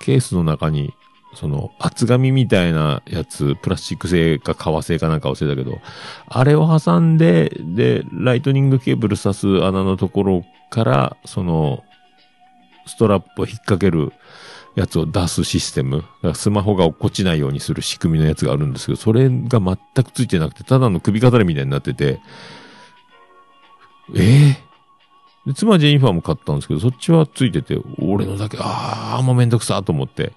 [0.00, 0.94] ケースの中に
[1.34, 5.78] その厚紙みたいなやつ、プラスチック製か革製かなんか忘れたけど、
[6.28, 11.84] あれを挟んで、で、ライトニングケーブル挿す穴のところから、その、
[12.86, 14.12] ストラップを引っ掛ける
[14.74, 22.20] やつを出すシステム、スマホが落っこちないようにする仕組みのやつがあるんですけど、それが全くついてなくて、ただの首飾りみたいになってて、
[24.16, 24.69] ええー？
[25.50, 30.32] で、妻ジェニファーも買ったんですけど、そっちはついてて、俺のだけ、ああ、もうめんどくさと思って、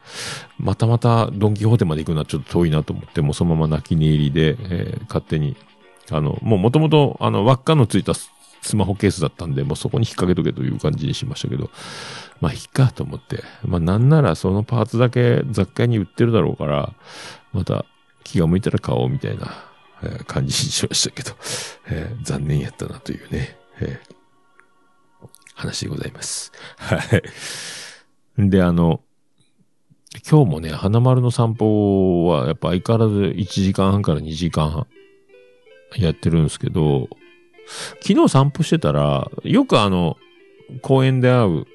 [0.58, 5.56] またまたドンキホーテまで行くのはちょっと遠いなと思って、もうそのまま泣き寝入りで、えー、勝手に、
[6.12, 11.69] あの、もう元々、あの、輪っかのついたスマホケースだったんで、もうそこに引っ掛けとけという感じにしましたけど、
[12.41, 16.93] まあ、いっかと思って、まあ、なんならそのパーツだけ雑貨屋に売ってるだろうから、
[17.52, 17.86] また
[18.23, 19.54] 気が向いたら買おうみたいな、
[20.02, 21.36] えー、感じにしましたけど、
[21.88, 23.58] えー、残念やったなというね、
[25.55, 26.51] 話でございます。
[26.77, 26.97] は
[28.37, 28.49] い。
[28.49, 29.01] で、あの、
[30.29, 34.87] 今日もね、花丸の散歩は、やっぱ相変わらず1時間半から2時間半
[35.97, 37.09] やってるんですけど、
[38.01, 40.17] 昨日散歩してたら、よくあの、
[40.81, 41.65] 公園で会う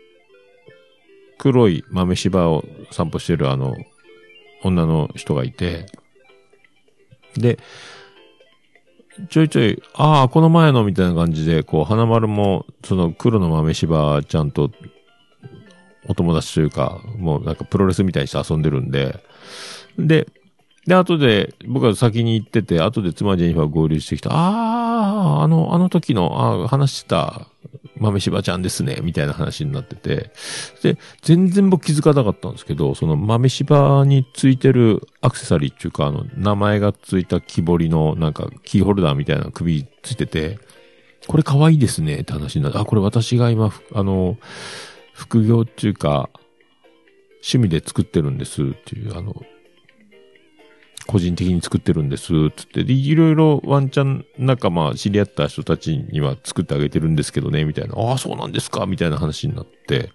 [1.38, 3.76] 黒い豆柴を散歩してるあの、
[4.62, 5.86] 女の人がいて、
[7.36, 7.58] で、
[9.28, 14.70] ちょいちょい、ああ、この前のみたいな感じで、こう、花丸も、その黒の豆柴ちゃんと、
[16.08, 19.22] お友達というか、もうなんかプロレスみたいにして遊んでるんで、
[19.98, 20.28] で、
[20.86, 27.46] で、後で、僕は先に行ってて、後で妻ジェニファー合流してきた、ああ、あの、あの時の、ああ、話した
[27.96, 30.32] 豆柴ちゃんですね、みたいな話になってて、
[30.82, 40.58] で、全然僕気づかなかったんですけど、その豆柴についてるアクセサリーっていうか、あの、名前がついた木彫りの、なんか、キーホルダーみたいな首ついてて、
[41.26, 44.38] これ可愛いですね、って話になって、あ、これ私が今、あの、
[45.12, 46.30] 副業っていうか、
[47.38, 49.42] 趣味で作ってるんですっていう、あの、
[51.08, 52.84] 個人的に作ってるんです、つって。
[52.84, 57.94] で、いろいろワンチャン仲間、知り合った人たちには作ってあげてるんですけどね、みたいな。
[57.96, 60.12] ああ、そうなんですかみたいな話になって。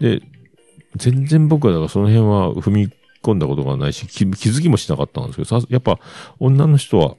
[0.00, 0.20] で、
[0.96, 2.90] 全然僕はだからその辺は踏み
[3.22, 5.98] 込んだことがないし、気づきもしなかったんですけど、やっぱ
[6.38, 7.16] 女の人は、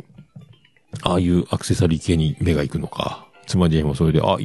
[1.01, 3.28] ああいうアクセサリー系に目が行くのか。
[3.49, 4.37] 妻ジェもそれで、あ、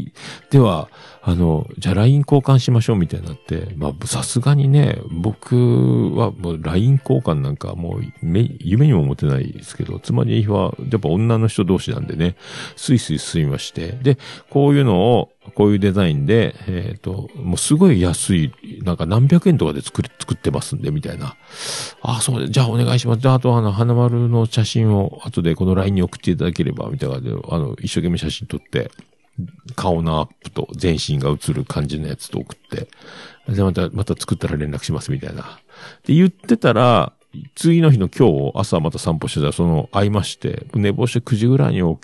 [0.51, 0.89] では、
[1.23, 12.37] あの、じゃあ LINE 交換しましょうみたいになって、まあ、さすがにね、僕はもう LINE 交換なんかもう夢にも思ってないですけど、妻ジェはやっぱ女の人同士なんでね、
[12.77, 18.53] スイスイ進みまして、で、こういうのを、こういうデザインで、えっ、ー、と、もうすごい安い、
[18.83, 21.37] なんか何百円とかで作り、作ってますんで、みたいな。
[22.03, 23.21] あ、そうで、じゃあお願いします。
[23.21, 28.91] じゃあ、あとあの、花丸の写真を後でこの LINE に送っていただければ、みたいなで、あの、一生懸命写真撮って、
[29.75, 32.89] 顔のアップと全身が映る感じのやつと送って、
[33.53, 35.43] で、また、また作ったら連絡しますみたいな。
[35.43, 35.47] っ
[36.03, 37.13] て言ってたら、
[37.55, 41.99] 次の日の今日、朝また散歩してたら、その、会いまして、寝坊して9時ぐらいに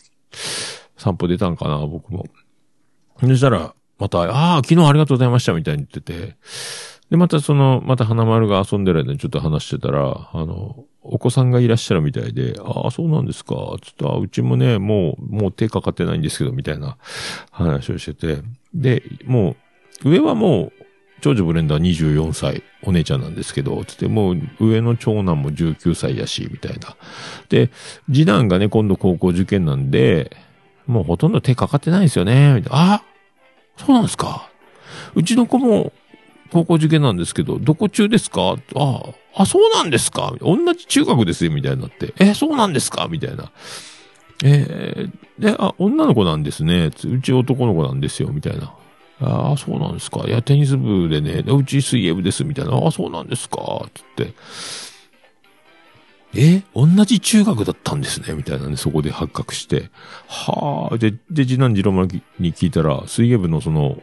[0.96, 2.26] 散歩出たんかな、僕も。
[3.20, 6.36] そしたら、また、ああ、昨日ありがとうございました、みたいに言ってて、
[7.10, 16.96] で、またその、また花丸が遊んでる間にちょっと話してたら、あの、お子さんがいらっしゃるみたいで、ああ、そうなんですか、つって、あうちもね、もう、もう手かかってないんですけど、みたいな
[17.50, 18.42] 話をしてて、
[18.74, 19.56] で、も
[20.04, 20.72] う、上はもう、
[21.20, 26.96] 長女ブレンダー24歳、お姉ちゃんなんですけど、つって、もう、上の長男も19歳やし、みたいな。
[27.48, 27.70] で、
[28.06, 30.36] 次男がね、今度高校受験なんで、
[30.86, 32.94] もうほとんど手かかってないんですよね、みたいな。
[32.94, 33.02] あ
[33.86, 34.48] そうなんですか
[35.14, 35.92] うちの子も、
[36.52, 38.56] 高校受験なんですけど、どこ中ですか？
[38.74, 39.02] あ
[39.34, 40.34] あ、あ、そうなんですか？
[40.40, 42.12] 同じ中学ですよ、みたいになって。
[42.18, 43.06] え、そうなんですか？
[43.08, 43.52] みたいな。
[44.42, 46.86] えー、で、あ、女の子なんですね。
[47.04, 48.74] うち男の子なんですよ、みたいな。
[49.20, 50.24] ああ、そうなんですか？
[50.26, 52.72] いや、テニス部でね、うち水泳部です、みたいな。
[52.72, 53.58] ああ、そうなんですか？
[53.94, 54.34] つって。
[56.34, 59.90] え同じ中学だったんですねみたいなね、そこで発覚して。
[60.28, 60.98] はあ。
[60.98, 64.00] で、で、次男次郎丸に聞いたら、水泳部のその、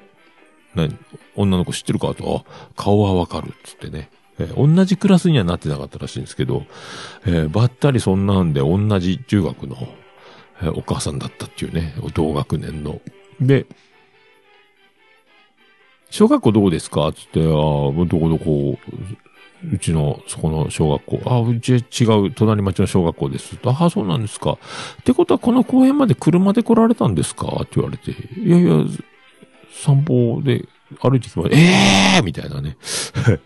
[0.75, 0.97] 何、
[1.35, 4.09] 女の子知ってるかと、あ、顔はわかるっつってね。
[4.39, 6.65] えー、同じクラスにはなってなかったらしいんですけど、
[7.25, 9.77] えー、ばったりそんなんで同じ中学の、
[10.61, 13.01] えー、お母さんだったっていうね、同学年の。
[13.39, 13.65] で、
[16.09, 18.77] 小学校どこですかつって、ああ、どこどこ、
[19.73, 21.21] うちの、そこの小学校。
[21.25, 23.57] あ、うち違う、隣町の小学校です。
[23.65, 24.57] ああ、そうなんですか。
[25.01, 27.47] ってことは、この公園まで車で来られたんですか？
[27.61, 28.11] って言われて。
[28.39, 28.85] いやいや、
[29.71, 30.65] 散歩で
[31.01, 31.57] 歩いてきました。
[31.57, 32.77] ええー、みたいなね。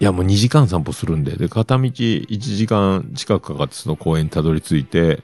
[0.00, 5.22] いや、もう2時間散歩するんで、で、片道1時間近くかかってその公園にたどり着いて、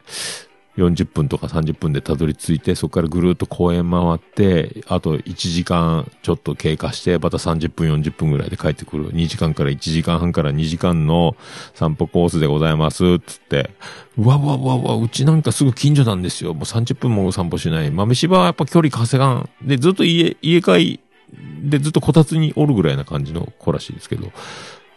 [0.76, 9.12] 40分とか30分でたどり着いて、そこからぐるっと公園回って、あと1時間ちょっと経過して、また30分40分ぐらいで帰ってくる。
[9.12, 11.36] 2時間から1時間半から2時間の
[11.74, 13.70] 散歩コースでございます、つって。
[14.18, 16.54] うわうわうわうわ、うちなんかすぐ近所なんですよ。
[16.54, 17.90] もう30分も散歩しない。
[17.90, 19.48] 豆柴はやっぱ距離稼がん。
[19.62, 21.00] で、ずっと家、家帰
[21.62, 24.32] でずっとこたつにおるぐらいな感じの子らしいですけど、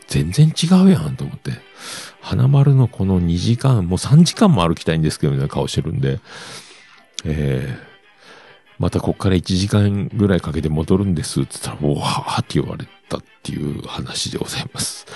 [0.07, 1.51] 全然違うやんと思って。
[2.27, 6.19] 花丸のこの2時間、もう3時間も歩きたいんですけど、みたいな顔してるんで、
[7.23, 7.87] ええ
[8.77, 15.07] またこっから1時間ぐらいかけて戻るんです、って言ったら、おわーって言われたっていう話でございます。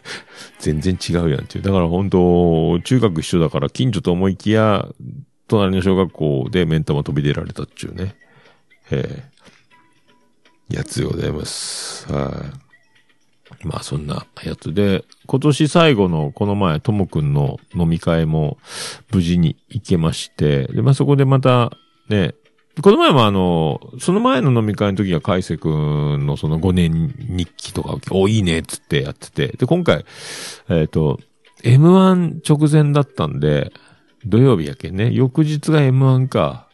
[0.60, 1.64] 全然違うやんっていう。
[1.64, 4.86] だから本当中学一緒だから近所と思いきや、
[5.48, 8.16] 隣の小学校でメンタも飛び出られたっていうね。
[8.90, 9.24] え
[10.68, 12.06] えやつでございます。
[12.12, 12.69] はい。
[13.64, 18.58] まあそんなやつで、今年最後のこの前、ともくんの飲み会も
[19.12, 21.70] 無事に行けまして、で、まあそこでまた
[22.08, 22.34] ね、
[22.82, 30.04] この前もあの、その前の飲み会の時は海瀬くんのその5年日記とか、お、いいねっつってやってて、で、今回、
[30.68, 31.18] えっ、と、
[31.62, 33.72] M1 直前だったんで、
[34.24, 36.68] 土曜日やけんね、翌日が M1 か。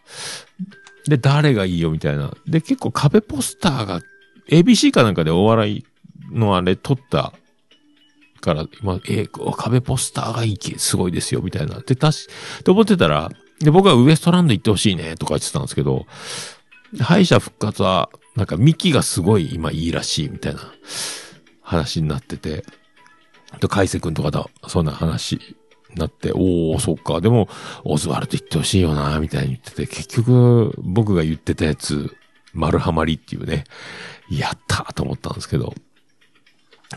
[1.09, 2.33] で、誰がいいよみたいな。
[2.46, 4.01] で、結構壁ポスターが、
[4.49, 5.85] ABC かなんかでお笑い
[6.30, 7.32] のあれ撮った
[8.40, 11.80] から、まあ、えー壁ポスターがいい、すごいですよ、みたいな。
[11.80, 12.28] で、たし、
[12.64, 16.06] と思ってたら、で、僕はウエストランド行ってほしいね、とか言ってたんですけど、
[17.00, 20.60] 敗者復活は、なんか、ミキがすごい今いいらしい、みたいな
[21.62, 22.64] 話になってて、
[23.60, 25.40] と、海瀬くんとかだ、そんな話に
[25.96, 27.20] なって、おー、そっか。
[27.20, 27.48] でも、
[27.84, 32.14] オズワルド行ってほしいよな、みたいに言ってて、結局、僕が言ってたやつ、
[32.52, 33.64] 丸ハマりっていうね、
[34.30, 35.74] やったーと思ったんですけど、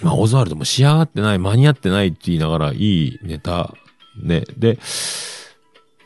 [0.01, 3.73] まあ、オズワルドも仕上がってない、間に合ってないって言いながら、いいネタ、
[4.21, 4.43] ね。
[4.57, 4.79] で、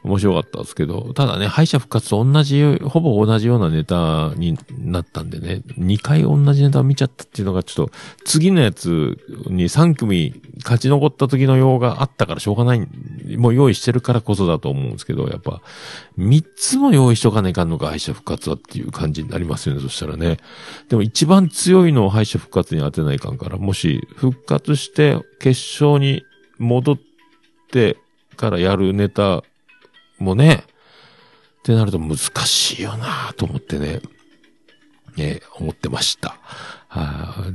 [0.04, 7.94] 面白かったですけど、ただね、敗者復活と同じ、ほぼ同じようなネタになったんでね、2回同じネタを見ちゃったっていうのがちょっと、
[8.26, 12.86] 次のやつに3組勝ち残った時の用があったからしょうがない、
[13.38, 15.62] もう用意してるからこそだと思うんですけど、やっぱ、
[16.18, 20.38] 3つも用意しとかないかんのか、敗者復活はっていう感じになりますよね、そしたらね。
[20.90, 26.24] でも一番強いのを敗者復活に当てないかんから、もし復活して決勝に
[26.60, 26.98] 戻っ
[27.72, 27.98] て
[28.36, 29.44] からやるネタ
[30.20, 30.64] もね、
[31.60, 34.02] ってなると難しいよなと思ってね、
[35.18, 36.38] えー思ってました。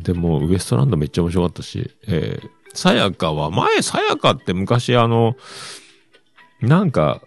[0.03, 5.37] でも、ウエストランドめっちゃ面白かったし、えー、さやかは、前さやかって昔あの、
[6.61, 7.23] なんか、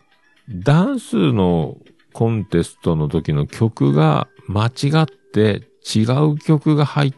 [0.49, 1.77] ダンスの
[2.13, 7.13] コンテストの時の曲が間違って違う曲が入っ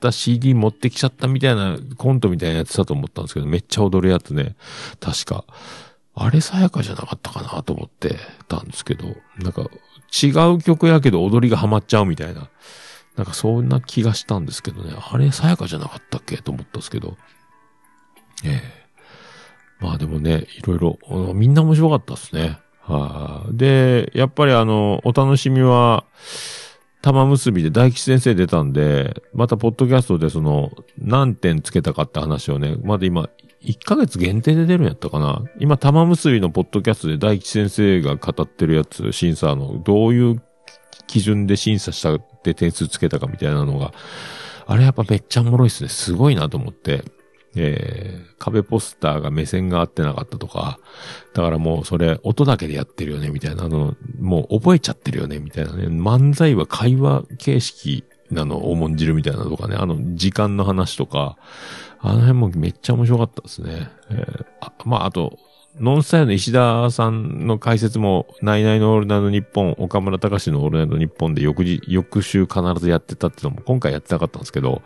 [0.00, 4.56] た CD 持ってきちゃったみたいなコントみたいなやつだと思ったんですけど、めっちゃ踊るやつね。
[5.00, 5.44] 確か。
[6.22, 9.62] あれさやかじゃなかったかなと思ってたんですけど、なんか
[10.22, 12.50] 違う曲やけど踊りがハマっちゃうみたいな。
[13.16, 14.94] なんかそんな気がしたんですけどね。
[14.96, 17.16] あれさやかじゃなかったっけと思ったんですけど。
[18.44, 18.80] ええ
[19.80, 20.98] まあでもね、いろいろ、
[21.32, 22.58] みんな面白かったですね。
[22.82, 26.04] はい、で、やっぱりあの、お楽しみは、
[27.02, 33.30] 玉結びで大吉先生出たんで、またポッドキャストでその、何点つけたかって話をね、まだ今、
[33.62, 40.42] 1ヶ月限定で出るんやったかな今、玉結びのポッドキャストで大吉先生が語ってるやつ、審査の、どういう
[41.06, 43.92] 基準で審査したって点数つけたかみたいなのが、
[44.66, 45.88] あれやっぱめっちゃおもろいっすね。
[45.88, 47.02] すごいなと思って。
[47.56, 50.78] えー、壁ポスターが目線が合ってなかったとか、
[51.34, 55.86] だからもうそれ音だけでやってるよね、みたいなの、もう覚えちゃってるよね、みたいなね。
[55.86, 61.36] 漫才は会話形式なのを重んじるみたいなとかね、あの時間の話とか、
[62.00, 63.90] あの辺もめっちゃ面白かったですね。
[64.10, 65.38] えーあまあ、あと、
[65.78, 74.82] ノンスタイルの石田さんの解説も、ナイナイのオールナイトニッポン、岡村隆史のオールナイトニッポンで翌日、翌週必ずやってたっていうのも今回やってなかったんですけど、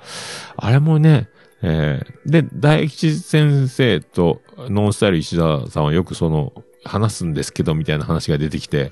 [0.57, 1.29] あれもね、
[1.67, 6.53] えーで、大吉先生とノンスタイル石田さんはよくその、
[6.85, 8.91] 話すんですけど、みたいな話が出てきて、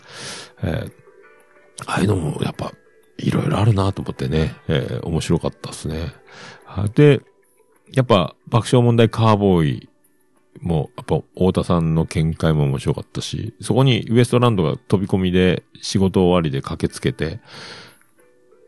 [0.63, 0.93] えー
[1.87, 2.73] ああいうのもやっぱ、
[3.19, 6.13] いろいろあるなと思ってね、えー面白かったですね。
[6.95, 7.21] で、
[7.93, 9.89] やっぱ、爆笑問題カーボーイ
[10.61, 17.41] も、やっぱ、太田さんの見解も面白かったし、そこにウエストランドが飛び込みで仕事終わりで駆けつけて、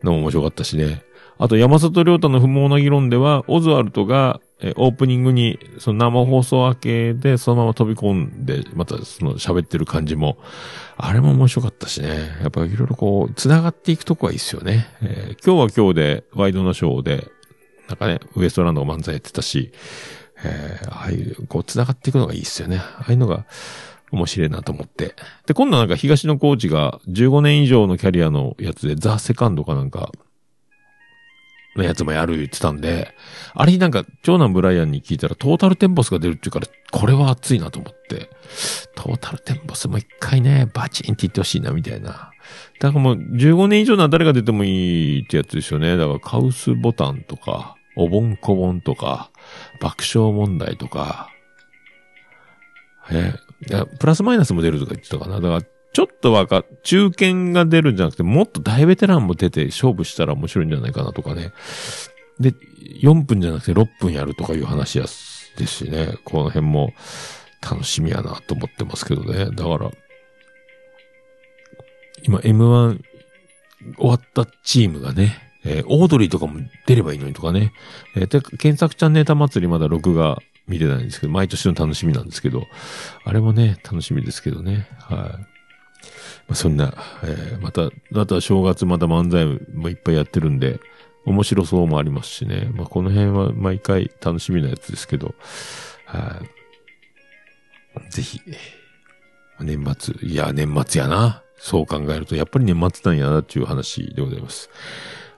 [0.03, 1.03] のも面白かったしね。
[1.37, 10.37] あと、山里亮太の不毛な議論では、オズワルドが、えオープニングに、その生放送明けで、そのまま飛び込んで、またその喋ってる感じも、
[10.95, 12.37] あれも面白かったしね。
[12.41, 14.87] やっぱいろいろこう、繋がっていくとこはいいっすよね。
[15.01, 17.27] えー今日は今日で、ワイドナショーで、
[17.89, 19.71] なんかね、ウエストランド漫才やってたし、
[20.43, 22.77] えーああいう、こう、繋がっていくのがいいっすよね。
[22.77, 23.45] ああいうのが、
[24.11, 25.15] 面白いなと思って。
[25.45, 30.11] で、今度はなんか東野コーチが15年以上のキャリアのやつで、ザ・セカンドかなんか、
[31.75, 33.13] のやつもやる言ってたんで、
[33.53, 38.29] あれになんか、長男ブライアンに聞いたらトータルテンボスが出るっていうから、これは熱いなと思って、
[38.95, 42.31] トータルテンボスも一回ね、バチンって言ってほしいな、みたいな。
[42.79, 45.97] だからもう、15年以上なら誰が出てもいいってやつですよね。
[45.97, 49.31] だから、カウスボタンとか、おぼんこぼんとか、
[49.81, 51.29] 爆笑問題とか、
[53.11, 53.33] え、
[53.99, 55.39] プラスマイナスも出るとか言ってたかな。
[55.39, 61.53] だから、ちょっとわか、中堅が出るんじゃなくて、もっと大ベテランも出て勝負したら面白いんじゃないかなとかね。
[62.37, 62.53] で、
[63.01, 66.17] 4分じゃなくて6分やるとかいう話やですしね。
[66.25, 66.91] この辺も
[67.61, 69.45] 楽しみやなと思ってますけどね。
[69.45, 69.89] だから、
[72.23, 72.99] 今 M1
[73.97, 77.71] 終わったチームがね、えーオードリーとかも出ればいいのにとかね。
[78.17, 82.63] えー、検索チャンネタ祭りまだ録画見れないんですけど、毎年の楽しみなんですけど、
[83.23, 84.89] あれもね、楽しみですけどね。
[84.99, 85.54] はい。
[86.49, 86.93] あ、そんな、
[87.23, 87.89] えーまた、
[88.19, 90.79] あとは正月また漫才もいっぱいやってるんで、
[91.25, 92.69] 面白そうもありますしね。
[92.73, 95.33] まあ、この辺は毎回楽しみなやつですけど、
[96.05, 96.41] は
[98.07, 98.11] い。
[98.11, 98.41] ぜひ、
[99.59, 101.41] 年末、いや、年末やな。
[101.57, 104.69] そう考えると、やっぱり年末なんやなっていう話でございます。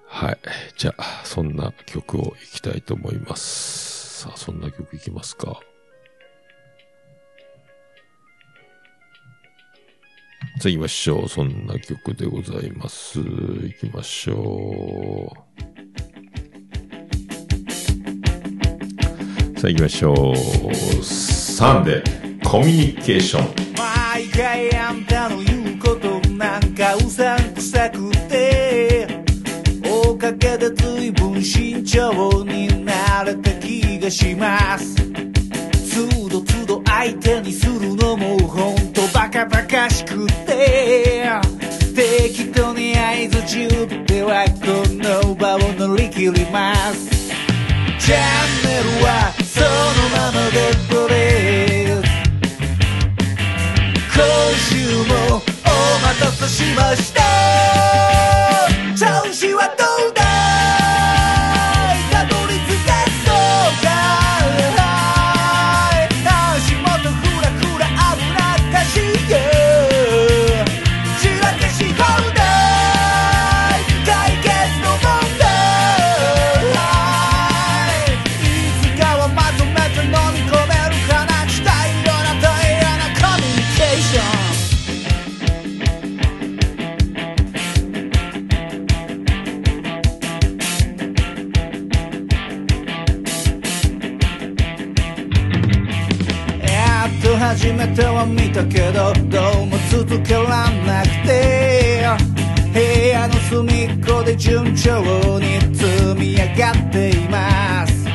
[0.08, 0.38] はい。
[0.78, 4.24] じゃあ、そんな曲をいきたいと思います。
[4.24, 5.62] さあ、そんな曲いきますか。
[10.60, 11.30] さあ、行きましょう。
[11.30, 13.20] そんな曲でございます。
[13.20, 15.32] 行きましょ
[19.56, 19.60] う。
[19.60, 20.36] さあ、行きましょう。
[21.04, 23.78] サンデー、コミュニケーション。
[24.18, 29.08] 毎回あんたの言うことなんかうさんくさくて
[29.86, 34.96] おかげで随分慎重になれた気がします
[36.86, 41.30] 相手にするのもほんとバカバカしくて
[41.96, 43.68] 適当に合図中
[44.06, 47.10] ではこの場を乗り切ります。
[48.00, 48.20] チャン
[48.64, 49.68] ネルはその
[50.16, 50.58] ままで
[50.90, 51.18] これ
[54.14, 54.24] 今
[54.70, 54.74] 週
[55.10, 55.40] もお
[56.06, 58.37] 待たせしました。
[97.78, 102.08] めては見たけどどうも続けらんなくて。
[102.74, 105.00] 部屋の隅っこで順調
[105.40, 108.06] に積み上がっています。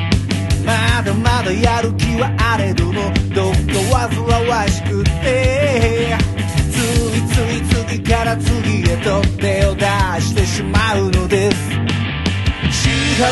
[0.65, 3.53] まだまだやる気はあれどもどっ
[3.91, 6.17] か煩わしくて。
[6.69, 9.85] ついつい次から次へと手を出
[10.21, 11.57] してしまうのです。
[12.69, 12.89] 支
[13.21, 13.23] 払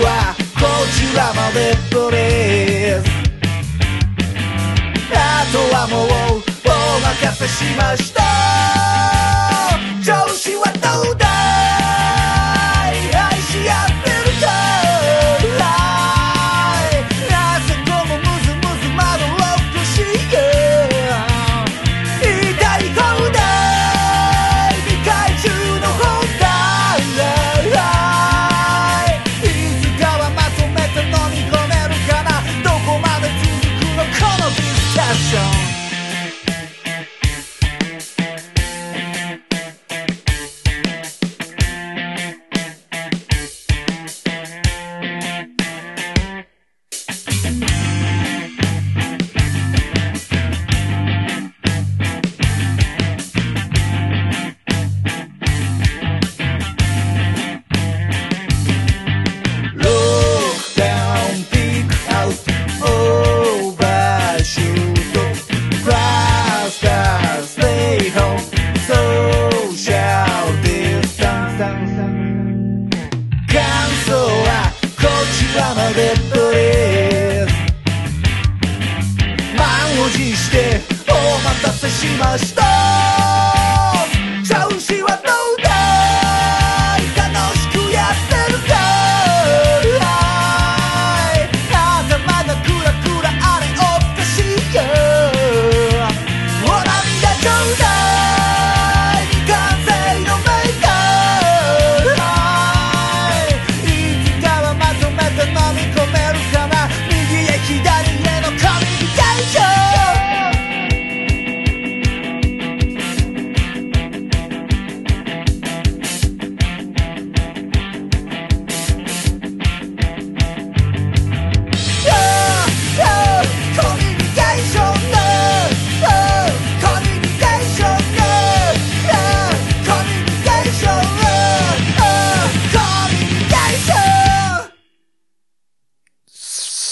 [0.00, 0.66] いはこ
[0.96, 3.15] ちらまでとです。
[5.52, 6.06] とはもう
[6.38, 6.70] お
[7.00, 8.22] 任せしました。
[10.02, 10.65] 上司は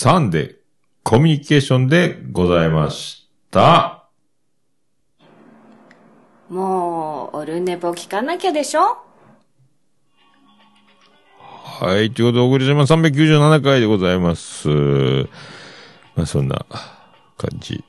[0.05, 0.57] 3で
[1.02, 4.05] コミュニケーションでございました。
[6.50, 8.98] もう、オルネポ聞かなきゃでしょ？
[11.38, 12.12] はい。
[12.12, 14.68] ということで、小栗島397回でございます。
[14.68, 16.66] まあ、そんな
[17.38, 17.82] 感じ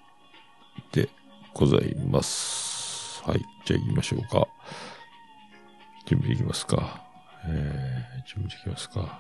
[0.94, 1.10] で
[1.54, 3.22] ございます。
[3.26, 3.42] はい。
[3.66, 4.48] じゃあ行きましょうか。
[6.08, 7.04] 準備できますか？
[7.46, 9.20] えー、準備できますか？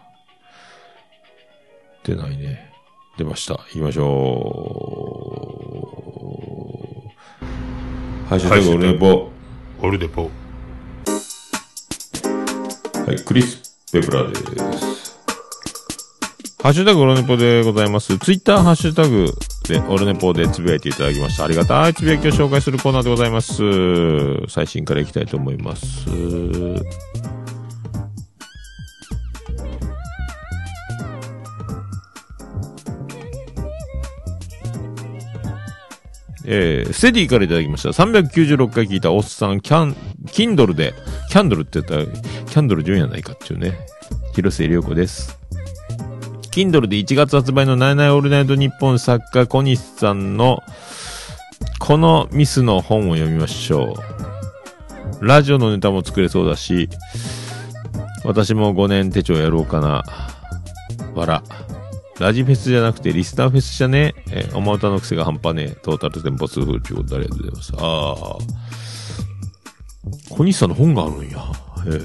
[2.05, 2.71] 出ないね。
[3.18, 3.53] 出ました。
[3.53, 4.03] 行きましょ
[8.24, 8.26] う。
[8.28, 9.30] ハッシュタグオルネポ。
[9.82, 10.32] オルデポ。
[13.05, 13.61] はい、クリス・
[13.91, 14.43] ペプラです。
[16.63, 18.18] ハッシュタグオルネポでございます。
[18.18, 19.32] ツイッターハッシュタグ
[19.70, 21.45] でオルネポでつぶやいていただきました。
[21.45, 24.47] ありがたいつぶやきを紹介するコーナーでございます。
[24.47, 25.86] 最新からいきたいと思います。
[36.47, 37.89] えー、セディからいただきました。
[37.89, 39.95] 396回聞いたおっさん、キャン、
[40.31, 40.93] キンドルで、
[41.29, 43.77] キャンドルって言ったら、キャンドル順やないかっていうね。
[44.33, 45.39] 広瀬涼子です。
[46.51, 50.61] キンドルで1月発売のナイナイオールナイトニッポン作家小西さんの、
[51.79, 53.95] このミスの本を読みましょ
[55.21, 55.25] う。
[55.25, 56.89] ラジオのネタも作れそうだし、
[58.23, 60.03] 私も5年手帳やろうかな。
[61.15, 61.43] わら。
[62.20, 64.16] ラジフェスじゃなくてリスナーフェスじゃね？
[64.32, 65.76] えー、おま歌の癖が半端ねえ。
[65.82, 67.74] トータルテンポ数風ということでありがとうございます。
[67.76, 68.38] ああ。
[70.30, 71.39] 小西さんの本があるんや。
[71.88, 71.99] え、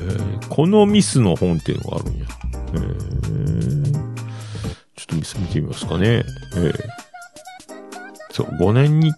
[0.49, 2.27] このミスの本っていうのがあるんや。
[2.75, 3.93] えー、
[4.97, 6.25] ちょっとミス見てみますかね。
[6.57, 6.75] えー、
[8.33, 9.13] そう、5年に、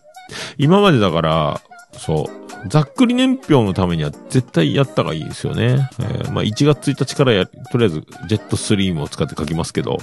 [0.58, 1.60] 今までだから、
[1.92, 2.30] そ
[2.64, 5.88] う、ざっくり年表のためには絶対やった方がいいですよね。
[6.00, 9.98] え、まあ1月1日からや、とりあえずジェットスリームを使って書きますけど、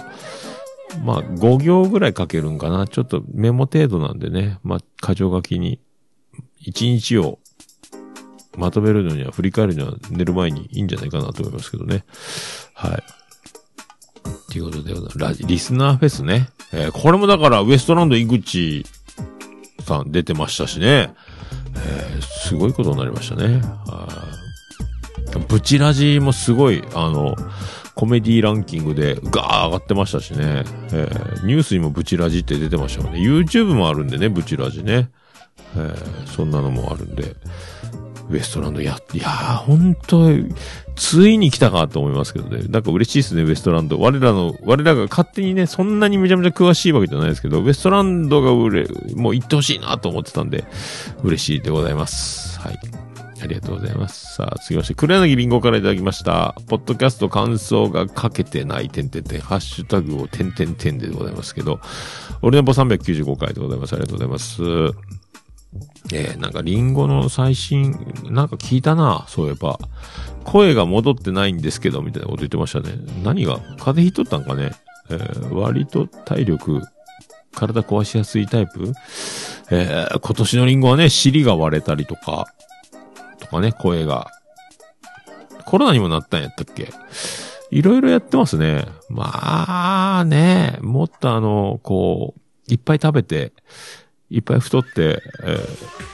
[1.04, 2.88] まあ、5行ぐらい書けるんかな。
[2.88, 4.60] ちょっとメモ程度なんでね。
[4.64, 5.80] まあ、箇条書きに、
[6.66, 7.40] 1日を
[8.58, 12.04] まとめるのには、振り返るには寝る前にいいんじゃないかなと思いますけどね。
[12.74, 13.04] はい。
[14.52, 16.50] ということで、ラジ、リスナーフェスね。
[16.74, 18.86] えーこれもだから、ウエストランド井口
[19.82, 21.14] さん出てましたしね。
[21.76, 23.62] えーすごいことになりましたね。
[23.86, 24.40] はい
[25.48, 27.36] ブチラジもすごい、あの、
[28.00, 30.64] コメディランキングでガー上がってましたしね。
[30.94, 33.20] えーニュースにもブチラジって出てましたもんね。
[33.20, 35.10] YouTube もあるんでね、ブチラジね。
[35.76, 37.36] えーそんなのもあるんで。
[38.30, 40.30] ウエストランドや、いやー、本当
[40.96, 42.64] ついに来たかと思いますけどね。
[42.70, 44.00] なんか嬉しいですね、ウエストランド。
[44.00, 50.64] 我らの、我らが勝手にね、そんなにめちゃめちゃ詳しいわけじゃないですけど、ウエストランドが売れ、もう行ってほしいなと思ってたんで、
[51.22, 52.60] 嬉しいでございます。
[52.62, 53.09] はい。
[53.42, 54.36] ありがとうございます。
[54.36, 56.56] さあ、次まして、黒柳りんごからいただきました。
[56.68, 61.80] ポッドキャスト感想が書けてない、てんてんてん、ハッシュタグをてんてんてんでございますけど、
[62.42, 63.94] 俺のポ395回でございます。
[63.94, 64.62] ありがとうございます。
[66.12, 67.92] えー、なんかリンゴの最新、
[68.30, 69.80] なんか聞いたな、そういえば。
[70.44, 72.96] 声が戻ってないんですけど、みたいなこと言ってましたね。
[73.24, 74.72] 何が風邪ひいとったんかね。
[75.12, 76.82] えー、割と体力、
[77.54, 78.94] 体壊しやすいタイプ
[79.72, 82.48] えー、今年のリンゴはね、尻が割れたりとか、
[83.50, 84.28] かね、声が。
[85.66, 86.92] コロナにもなったんやったっけ？
[87.72, 88.86] いろいろやってますね。
[89.10, 93.54] まあね、もっとあの、こう、いっぱい食べて、
[94.32, 96.10] いっぱい太って、えー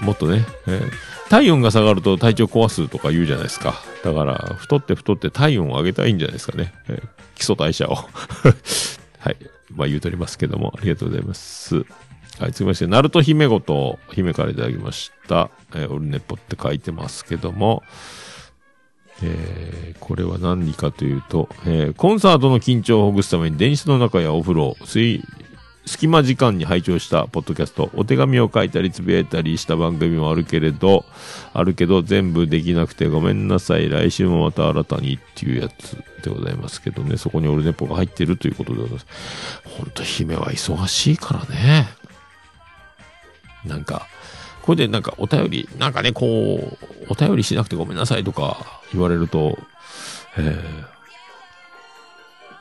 [0.00, 0.90] もっとね、えー
[1.28, 3.74] 体温が下がると体調壊すとか言うじゃないですか。
[4.04, 6.74] だから、太って太って体温を上げたいいんじゃないですかね。
[6.88, 7.94] えー基礎代謝を。
[9.18, 9.36] はい。
[9.74, 11.84] まあ言うとりますけども、ありがとうございます。
[12.38, 15.50] はい、続きまして、ナルト姫ごと、姫からいただきました。
[15.74, 17.82] えーオルネポって書いてますけども、
[19.22, 25.22] えーこれは何かというと、えーコンサートの緊張をほぐすために電車の中やお風呂、水、
[25.84, 31.04] 隙間時間に拝聴したポッドキャスト、お手紙を書いたりつぶやいたりした番組もあるけれど、
[31.52, 33.88] あるけど全部できなくてごめんなさい。
[33.88, 39.06] 来週もまた新たにっていうやつでございますけどね、そこにオルネポが入ってるということでございます。
[39.64, 41.88] ほんと姫は忙しいからね。
[43.64, 44.06] なんか、
[44.62, 49.58] これでなんかお便り、なんかね、こう、お便りしなくてごめんなさいとか言われると、
[50.36, 50.92] えー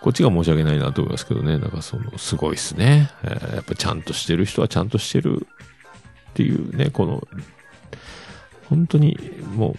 [0.02, 3.12] こっちが申し訳ないなと思いますけどね、なんかその、すごいですね。
[3.24, 5.46] えーやっぱちゃんとしてる人はちゃんとしてる
[6.32, 7.28] っていうね、この、
[8.68, 9.16] 本当に
[9.54, 9.76] もう、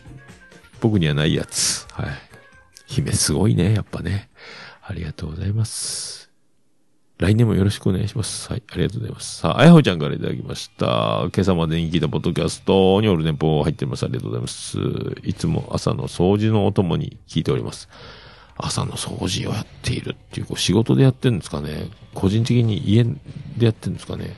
[0.81, 1.89] 僕にはないやつ。
[1.91, 2.07] はい。
[2.87, 4.31] 姫すごいね、やっぱね。
[4.83, 6.22] ありがとうございます。
[7.23, 8.51] 来年もよろしくお願いします。
[8.51, 9.39] はい、ありがとうございます。
[9.39, 11.21] さあ、あやほちゃんからいただきました。
[11.21, 14.03] 今朝までに聞いたポッドキャストにオルネポ入ってます。
[14.03, 14.79] ありがとうございます。
[15.23, 17.89] いつも朝の掃除のお供に聞いております。
[18.57, 21.91] 朝の掃除をやっているっていう、こう仕事でやってるんですかね。
[22.13, 23.11] 個人的に家で
[23.67, 24.35] やってるんですかね。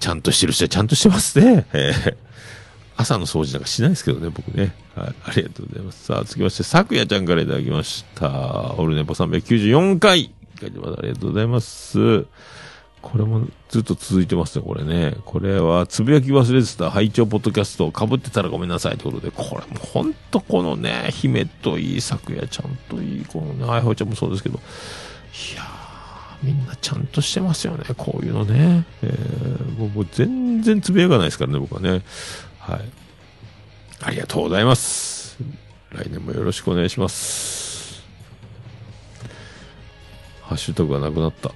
[0.00, 1.66] ちゃんとしてる人はちゃんとしてますね。
[1.72, 2.27] えー
[2.98, 4.74] 朝の掃除なんかしないですけどね、僕ね。
[4.96, 5.14] はい。
[5.24, 6.04] ありがとうございます。
[6.04, 8.74] さあ、続きまして、さくやちゃんからいただきました。
[8.76, 10.32] オルネポ394回。
[10.60, 10.94] 書いてます。
[10.98, 12.26] ありがとうございます。
[13.00, 15.14] これもずっと続いてますね、これね。
[15.24, 25.68] これは、つぶやき忘れてた拝聴ポッドキャストを被ってたらごめんなさいということで、これもほんとこのね、姫といい、さくやちゃんといい、このね、あいほちゃんもそうですけど、いやー、
[26.42, 28.84] みんなちゃんとしてますよね、こういうのね。
[29.02, 32.02] えー、もうもう全然つぶやかないですからね、僕はね。
[32.68, 32.80] はい。
[34.02, 35.38] ありがとうございます。
[35.90, 38.04] 来年もよろしくお願いします。
[40.42, 41.50] ハッシュタグがなくなった。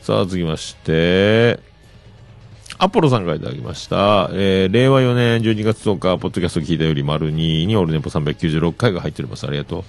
[0.00, 1.60] さあ、続きまして、
[2.78, 4.30] アポロさんからいただきました。
[4.32, 9.46] えー、令和4年12月10日、ポッドキャスト聞いたより丸2にオールネポ396回が入っております。
[9.46, 9.84] ありがとう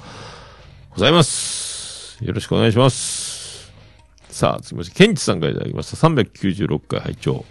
[0.91, 2.17] ございます。
[2.21, 3.71] よろしくお願いします。
[4.29, 6.09] さあ、続きまして、ケンチさんからいただきました。
[6.09, 7.45] 396回拝聴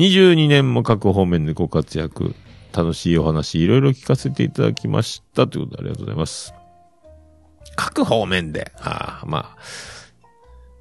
[0.00, 2.34] 22年も各方面でご活躍、
[2.72, 5.46] 楽しいお話、いろいろ聞かせていただきました。
[5.46, 6.54] ということでありがとうございます。
[7.76, 9.58] 各方面で、ああ、まあ、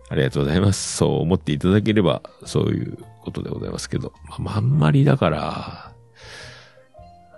[0.10, 0.96] ありがとうございます。
[0.96, 5.92] そう思っていただければ、そういうことでございますけど、まあ、あんまりだから、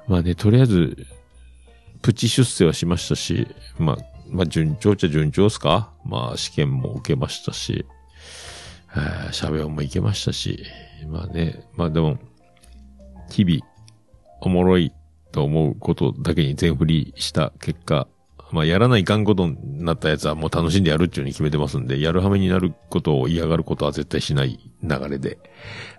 [0.07, 1.07] まあね、とりあえず、
[2.03, 3.47] プチ出世はしましたし、
[3.79, 3.97] まあ、
[4.29, 5.89] まあ、順調っちゃ順調っすか？
[6.05, 7.88] まあ、試験も受けましたし、
[8.95, 10.63] えーシャベオンも行けましたし、
[11.07, 12.17] まあね、まあでも、
[13.29, 13.61] 日々、
[14.41, 14.91] おもろい
[15.31, 18.07] と思うことだけに全振りした結果、
[18.51, 25.39] まあやらないかんことになったやつはもう楽しんでやるっていうふうに決めてますんで、やるはめになることを嫌がることは絶対しない流れで、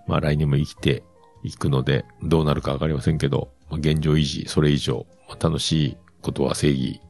[0.07, 1.03] まあ来年も生きて
[1.43, 7.01] いくので、どうなるかわかりませんけど、まあ、現状維持、それ以上、まあ楽しいことは正義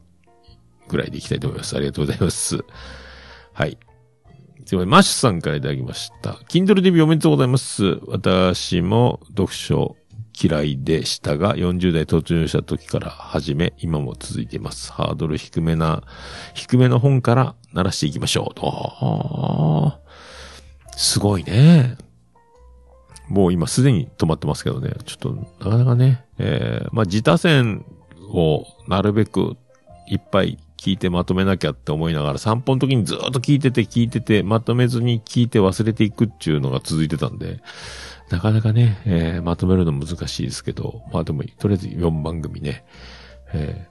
[0.88, 1.76] ぐらいでいきたいと思います。
[1.76, 2.64] ありがとうございます。
[3.52, 3.78] はい。
[4.72, 4.88] すいません。
[4.88, 6.30] マッシュさんからいただきました。
[6.48, 8.00] Kindle デビューおめでとうございます。
[8.06, 9.96] 私も読書
[10.32, 14.90] 嫌いでしたが、40代突入した時から始め、今も続いています。
[14.90, 16.02] ハードル低めな、
[16.54, 18.60] 低めの本から鳴らしていきましょう。
[18.62, 21.98] あーすごいね。
[23.28, 24.94] もう今すでに止まってますけどね。
[25.04, 25.34] ちょっと、
[25.68, 27.84] なかなかね、えー、まあ、自他線
[28.32, 29.54] をなるべく
[30.08, 37.60] いっぱい聞いてまとめなきゃって思いながら散歩の時にずっと聞いてて聞いててまとめずに聞いて忘れていくっていうのが続いてたんで、
[38.30, 42.84] なかなかね、えーまとめるの難しいですけど、まあでも、とりあえず4番組ね、
[43.52, 43.86] え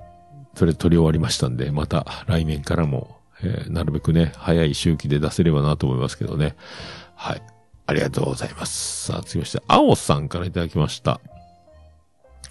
[0.00, 6.56] ー、それ取り終わりましたんで、また来年からも、えーなるべくね、早い周期で出せればなと思いますけどね。
[7.14, 7.42] はい。
[7.86, 9.06] ありがとうございます。
[9.06, 11.20] さあ、続きまして、青さんからいただきました。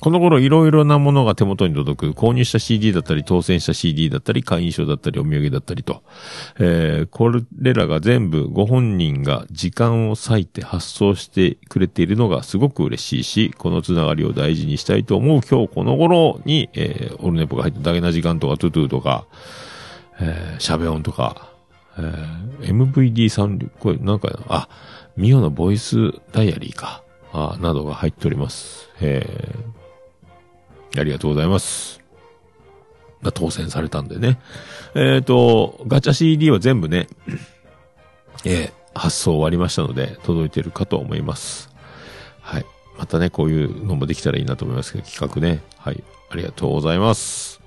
[0.05, 6.03] この頃いろいろなものが手元に届く、購入した CD だったり、当選した CD だったり、会員証だったり、お土産だったりと、
[6.59, 19.25] えー、これらが全部ご本人が時間を割いて発送してくれているのがすごく嬉しいし、このつながりを大事にしたいと思う今日この頃に、えー、オルネポが入ったダゲな時間とか、トゥトゥとか、
[20.19, 21.49] えー、シャベオンとか、
[21.97, 24.69] えー、MVD3、これなんか、あ、
[25.17, 27.01] ミオのボイスダイアリーか、
[27.33, 28.87] あなどが入っております。
[29.01, 29.74] えー、
[30.99, 32.01] ありがとうございます。
[33.23, 34.39] が当選されたんでね。
[34.95, 37.07] えっ、と、ガチャ CD は全部ね、
[38.43, 41.69] えー発送終わりましたので、届いてるかと思います。
[42.39, 42.65] はい。
[42.97, 45.61] またね、こういうのもできたらいいなと思いますけど、企画ね。
[45.77, 46.01] はい。
[46.29, 47.61] ありがとうございます。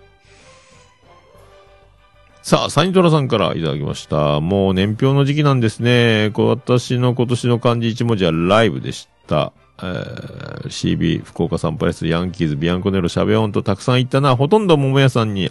[2.42, 4.40] さあ、サニトラさんからいただきました。
[4.40, 6.30] もう年表の時期なんですね。
[6.32, 9.52] こう私の今年の漢字一文字はライブでした。
[9.80, 14.36] えー CB、福岡サンプレス、ヤンキーズ、ビアンコネロ、シャベオンとたくさん行ったな。
[14.36, 15.50] ほとんど桃屋さんに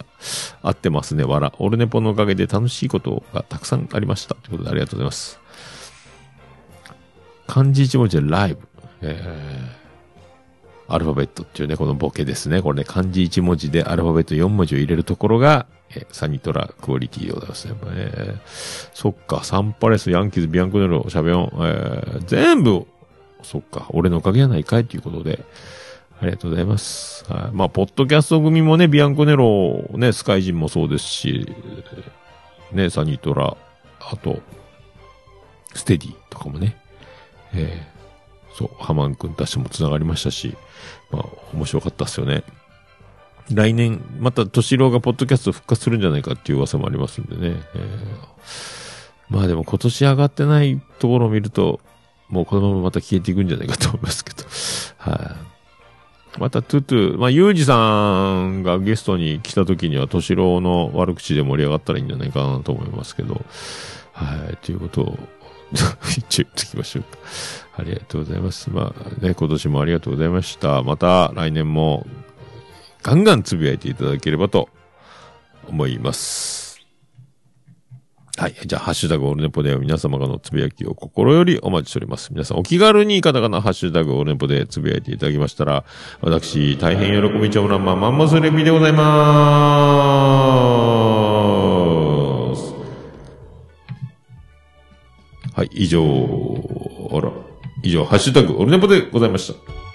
[0.62, 1.24] 会ってますね。
[1.24, 1.52] わら。
[1.58, 4.34] オルネポのおかげで楽しいことがたくさんありました。
[4.36, 5.40] ということでありがとうございます。
[7.46, 8.60] 漢字一文字でライブ。
[9.02, 9.78] えー
[10.90, 12.62] アルファベットっていうね、このボケですね。
[12.62, 17.74] これね、漢字1文字でアルファベット4文字を入れるところが、えーサニトラクオリティでございますね。
[17.74, 17.94] やっぱ
[18.30, 18.40] ね
[18.94, 22.86] そっか、サンパレス、ヤンキーズ、ビアンコネロ、シャベオン、えー全部、
[23.42, 25.44] そっか、俺のおかげやないかいということで、
[26.20, 27.24] ありがとうございます。
[27.32, 27.50] はい。
[27.52, 31.54] まあ、ポッドキャスト組もね、ビアンコネロ、ね、スカイジンもそうですし、
[32.72, 33.56] ね、サニートラ、
[34.00, 34.40] あと、
[35.74, 36.76] ステディとかもね、
[37.54, 37.98] えー
[38.56, 40.56] そう、ハマン君たちとも繋がりましたし、
[41.12, 41.24] まあ、
[41.54, 42.42] 面白かったっすよね。
[43.52, 47.62] 来年、また、敏郎がポッドキャスト復活するんじゃないかっていう噂もありますんでね。
[47.74, 48.78] えー
[49.30, 51.80] まあでも今年上がってないところを見ると、
[52.28, 54.44] もうこのまままた消えていくんじゃないかと思いますけど。
[54.98, 55.36] は
[56.36, 63.40] い、またトゥトゥ、まあ、ゆうじさんがゲストに来た時には、敏郎の悪口で盛り上がったらいいんじゃないかなと思いますけど、
[64.12, 65.18] はい、ということを、
[66.16, 67.18] 一応言っときましょうか。
[67.78, 68.70] ありがとうございます。
[68.70, 70.82] まあね、今年もありがとうございました。
[70.82, 72.06] また来年も
[73.02, 74.68] ガンガンつぶやいていただければと
[75.68, 76.67] 思います。
[78.38, 78.54] はい。
[78.64, 82.32] じゃあ、ハッシュタグオルネポでは皆様からのつぶやきを心よりお待ちしております。
[82.32, 85.84] 皆さんお気軽にカタカナハッシュタグオルネポでつぶやいていただきましたら、
[86.20, 92.74] 私、大変喜びちゃうなまマンモスレミでございまーす。
[95.52, 96.00] はい、以上、
[97.10, 97.32] あら、
[97.82, 99.87] 以上、ハッシュタグオルネポでございました。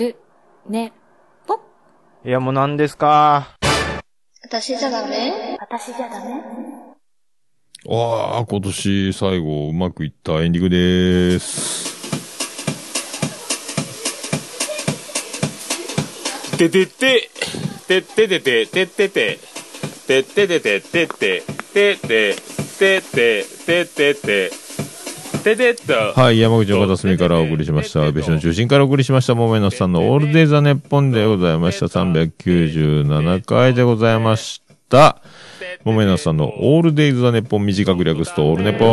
[0.00, 0.16] る、
[0.66, 0.92] ね、
[1.46, 1.60] ぽ。
[2.24, 3.56] いや、もう何ですか？
[4.42, 5.58] 私じゃダメ？
[5.60, 6.40] 私じゃダメ？
[7.86, 12.00] わあ、今年最後うまくいったエンディングでーす。
[16.56, 17.30] ててて、
[17.86, 18.86] てててて、て。
[18.86, 19.38] てて、てて。
[20.06, 21.42] てて、てて、て。
[21.72, 22.36] て、てて、て。
[22.80, 24.59] てて、てて
[25.40, 25.74] っ
[26.14, 26.20] と。
[26.20, 28.10] はい、山口の片隅からお送りしました。
[28.12, 29.34] 別所の中心からお送りしました。
[29.34, 31.86] もめのさんのオールデイザネッポンでございました。
[31.86, 35.22] 397回でございました。
[35.84, 38.84] もめのさんのオールデイズ・ザ・ネッポン短く略すとオールネポ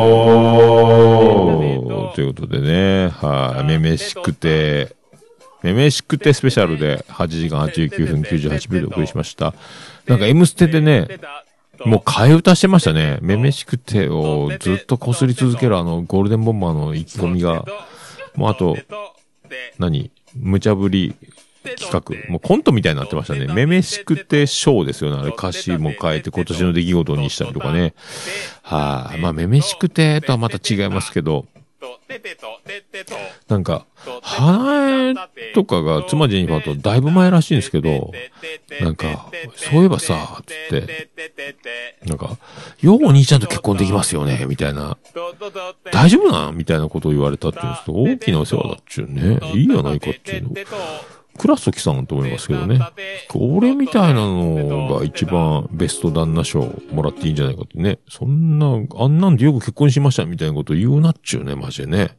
[2.12, 4.96] ーということでね、はい、めめしくて、
[5.64, 9.54] めめしくてスペシャルで8時間89分98秒でお送りしました。
[10.06, 11.08] なんか M ステでね、
[11.86, 13.20] もう替え歌してましたね。
[13.22, 17.66] めめしくてをずっと擦り続けるあのゴールデンボンバーの意気込みが、
[18.36, 18.78] もうあと、
[19.78, 20.12] 何？
[20.36, 21.16] 無茶ぶり
[21.80, 22.32] 企画。
[22.32, 23.48] もうコントみたいになってましたね。
[23.48, 25.22] めめしくてショーですよね。
[25.22, 27.94] あれ歌詞も変えて今年の出来事にしたりとかね。
[28.62, 31.46] はい、まあめめしくてとはまた違いますけど、
[33.48, 33.86] なんか、
[34.22, 35.16] 花江
[35.54, 38.12] とかが妻ジェニファーとだいぶ前らしいんですけど、
[38.82, 41.10] なんか、そういえばさ、つって、
[42.06, 42.38] なんか、
[42.82, 44.98] ようお兄ちゃんと結婚できますよね、みたいな。
[45.92, 49.40] 大丈夫なみたいなことを言われたっていうんですと、大きなお世話だっちゅうね。
[49.54, 50.50] いいやないかっていうの。
[51.38, 52.80] 倉崎さんと思いますけどね。
[53.36, 58.00] 俺みたいなのが一番ベスト旦那賞もらっていいんじゃないかってね。
[58.10, 62.18] そんな、あんなんでよく結婚しましたみたいなこと言うなっちゅうね、マジでね。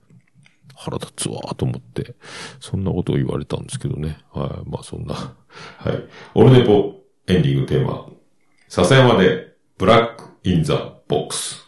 [0.79, 2.15] 腹立つわと思って、
[2.61, 4.19] そんなことを言われたんですけどね。
[4.33, 4.71] はい。
[4.71, 5.15] まあそんな。
[5.15, 6.05] はい。
[6.35, 6.95] オルネポ
[7.27, 8.07] エンディングテーマ。
[8.69, 11.68] 笹山で、 Black in the Box。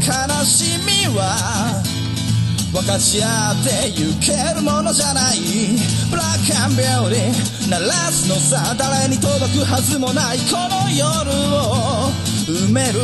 [0.00, 1.82] 悲しみは
[2.72, 5.38] 分かち合ってゆけるものじゃない
[6.10, 12.10] ブラックアンビューティー鳴らすのさ誰に届くはずもないこの夜を
[12.46, 13.00] 埋める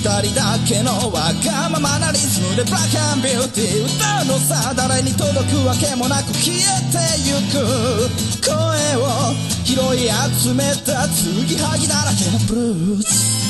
[0.22, 6.58] 人だけのわがままなリズムでブラックアンビューティー歌うのさ誰に届くわけもなく消え
[6.88, 8.30] てゆく。
[8.42, 8.56] 声
[8.96, 10.08] を拾い
[10.40, 13.49] 集めた継ぎはぎだらけのブルース。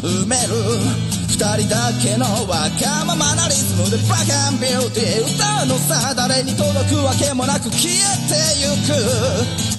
[0.00, 0.54] 埋める。
[1.28, 5.34] 二人だけのわがままなリズムでバカンビューティー。
[5.34, 7.96] 歌うのさ誰に届くわけもなく消え
[8.28, 8.94] てゆく。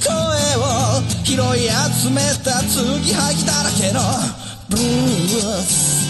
[0.03, 0.11] 声
[0.57, 1.69] を拾い
[2.01, 4.01] 集めた継ぎはぎだらけの
[4.69, 6.05] ブルース。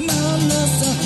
[0.00, 1.05] ななさ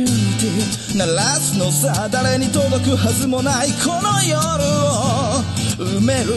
[0.41, 5.45] ティー鳴らすのさ誰に届くはずもないこの夜を
[5.77, 6.33] 埋める。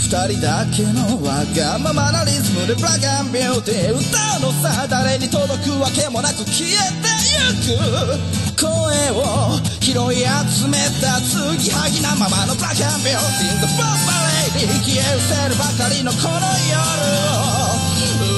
[0.00, 3.92] 二人だけのわがままなリズムでブラックビューティー。
[3.92, 4.00] 歌
[4.40, 6.72] うのさ誰に届くわけもなく消え
[7.04, 8.56] てゆく。
[8.56, 8.72] 声
[9.12, 9.52] を
[9.84, 13.60] 拾い集めた継ぎはぎなままのブラックビューティー。
[13.60, 14.00] The f o r
[14.56, 16.40] Lady 消え失せるばかりのこの
[16.72, 16.80] 夜
[17.20, 17.84] を。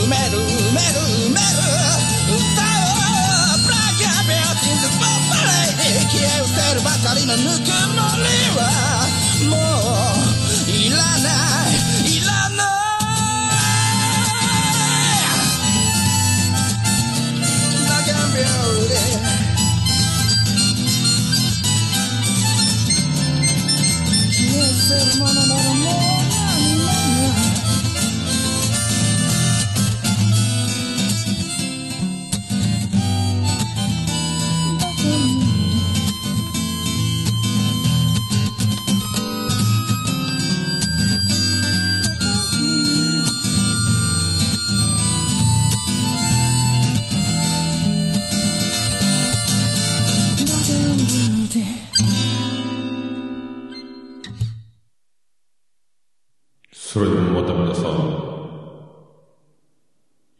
[0.02, 0.98] 埋める埋める
[1.30, 1.77] 埋める。
[5.88, 8.60] R Lady 消え失せるばかりのぬくもりは
[9.48, 9.56] も
[10.66, 11.28] ういらな
[11.66, 12.68] いいらない
[24.30, 25.47] 消え失せるもの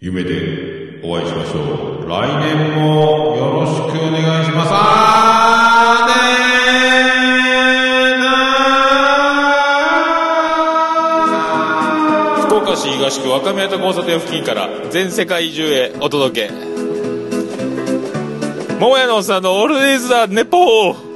[0.09, 1.61] 夢でお会いしましょ
[2.03, 2.09] う。
[2.09, 4.71] 来年もよろしくお願いします。
[4.73, 16.55] あーねー福岡市東区若宮と交差点付近から全世界中へお届け
[18.81, 21.08] 桃屋のおっさんのオールディーズ・ザ・ネポー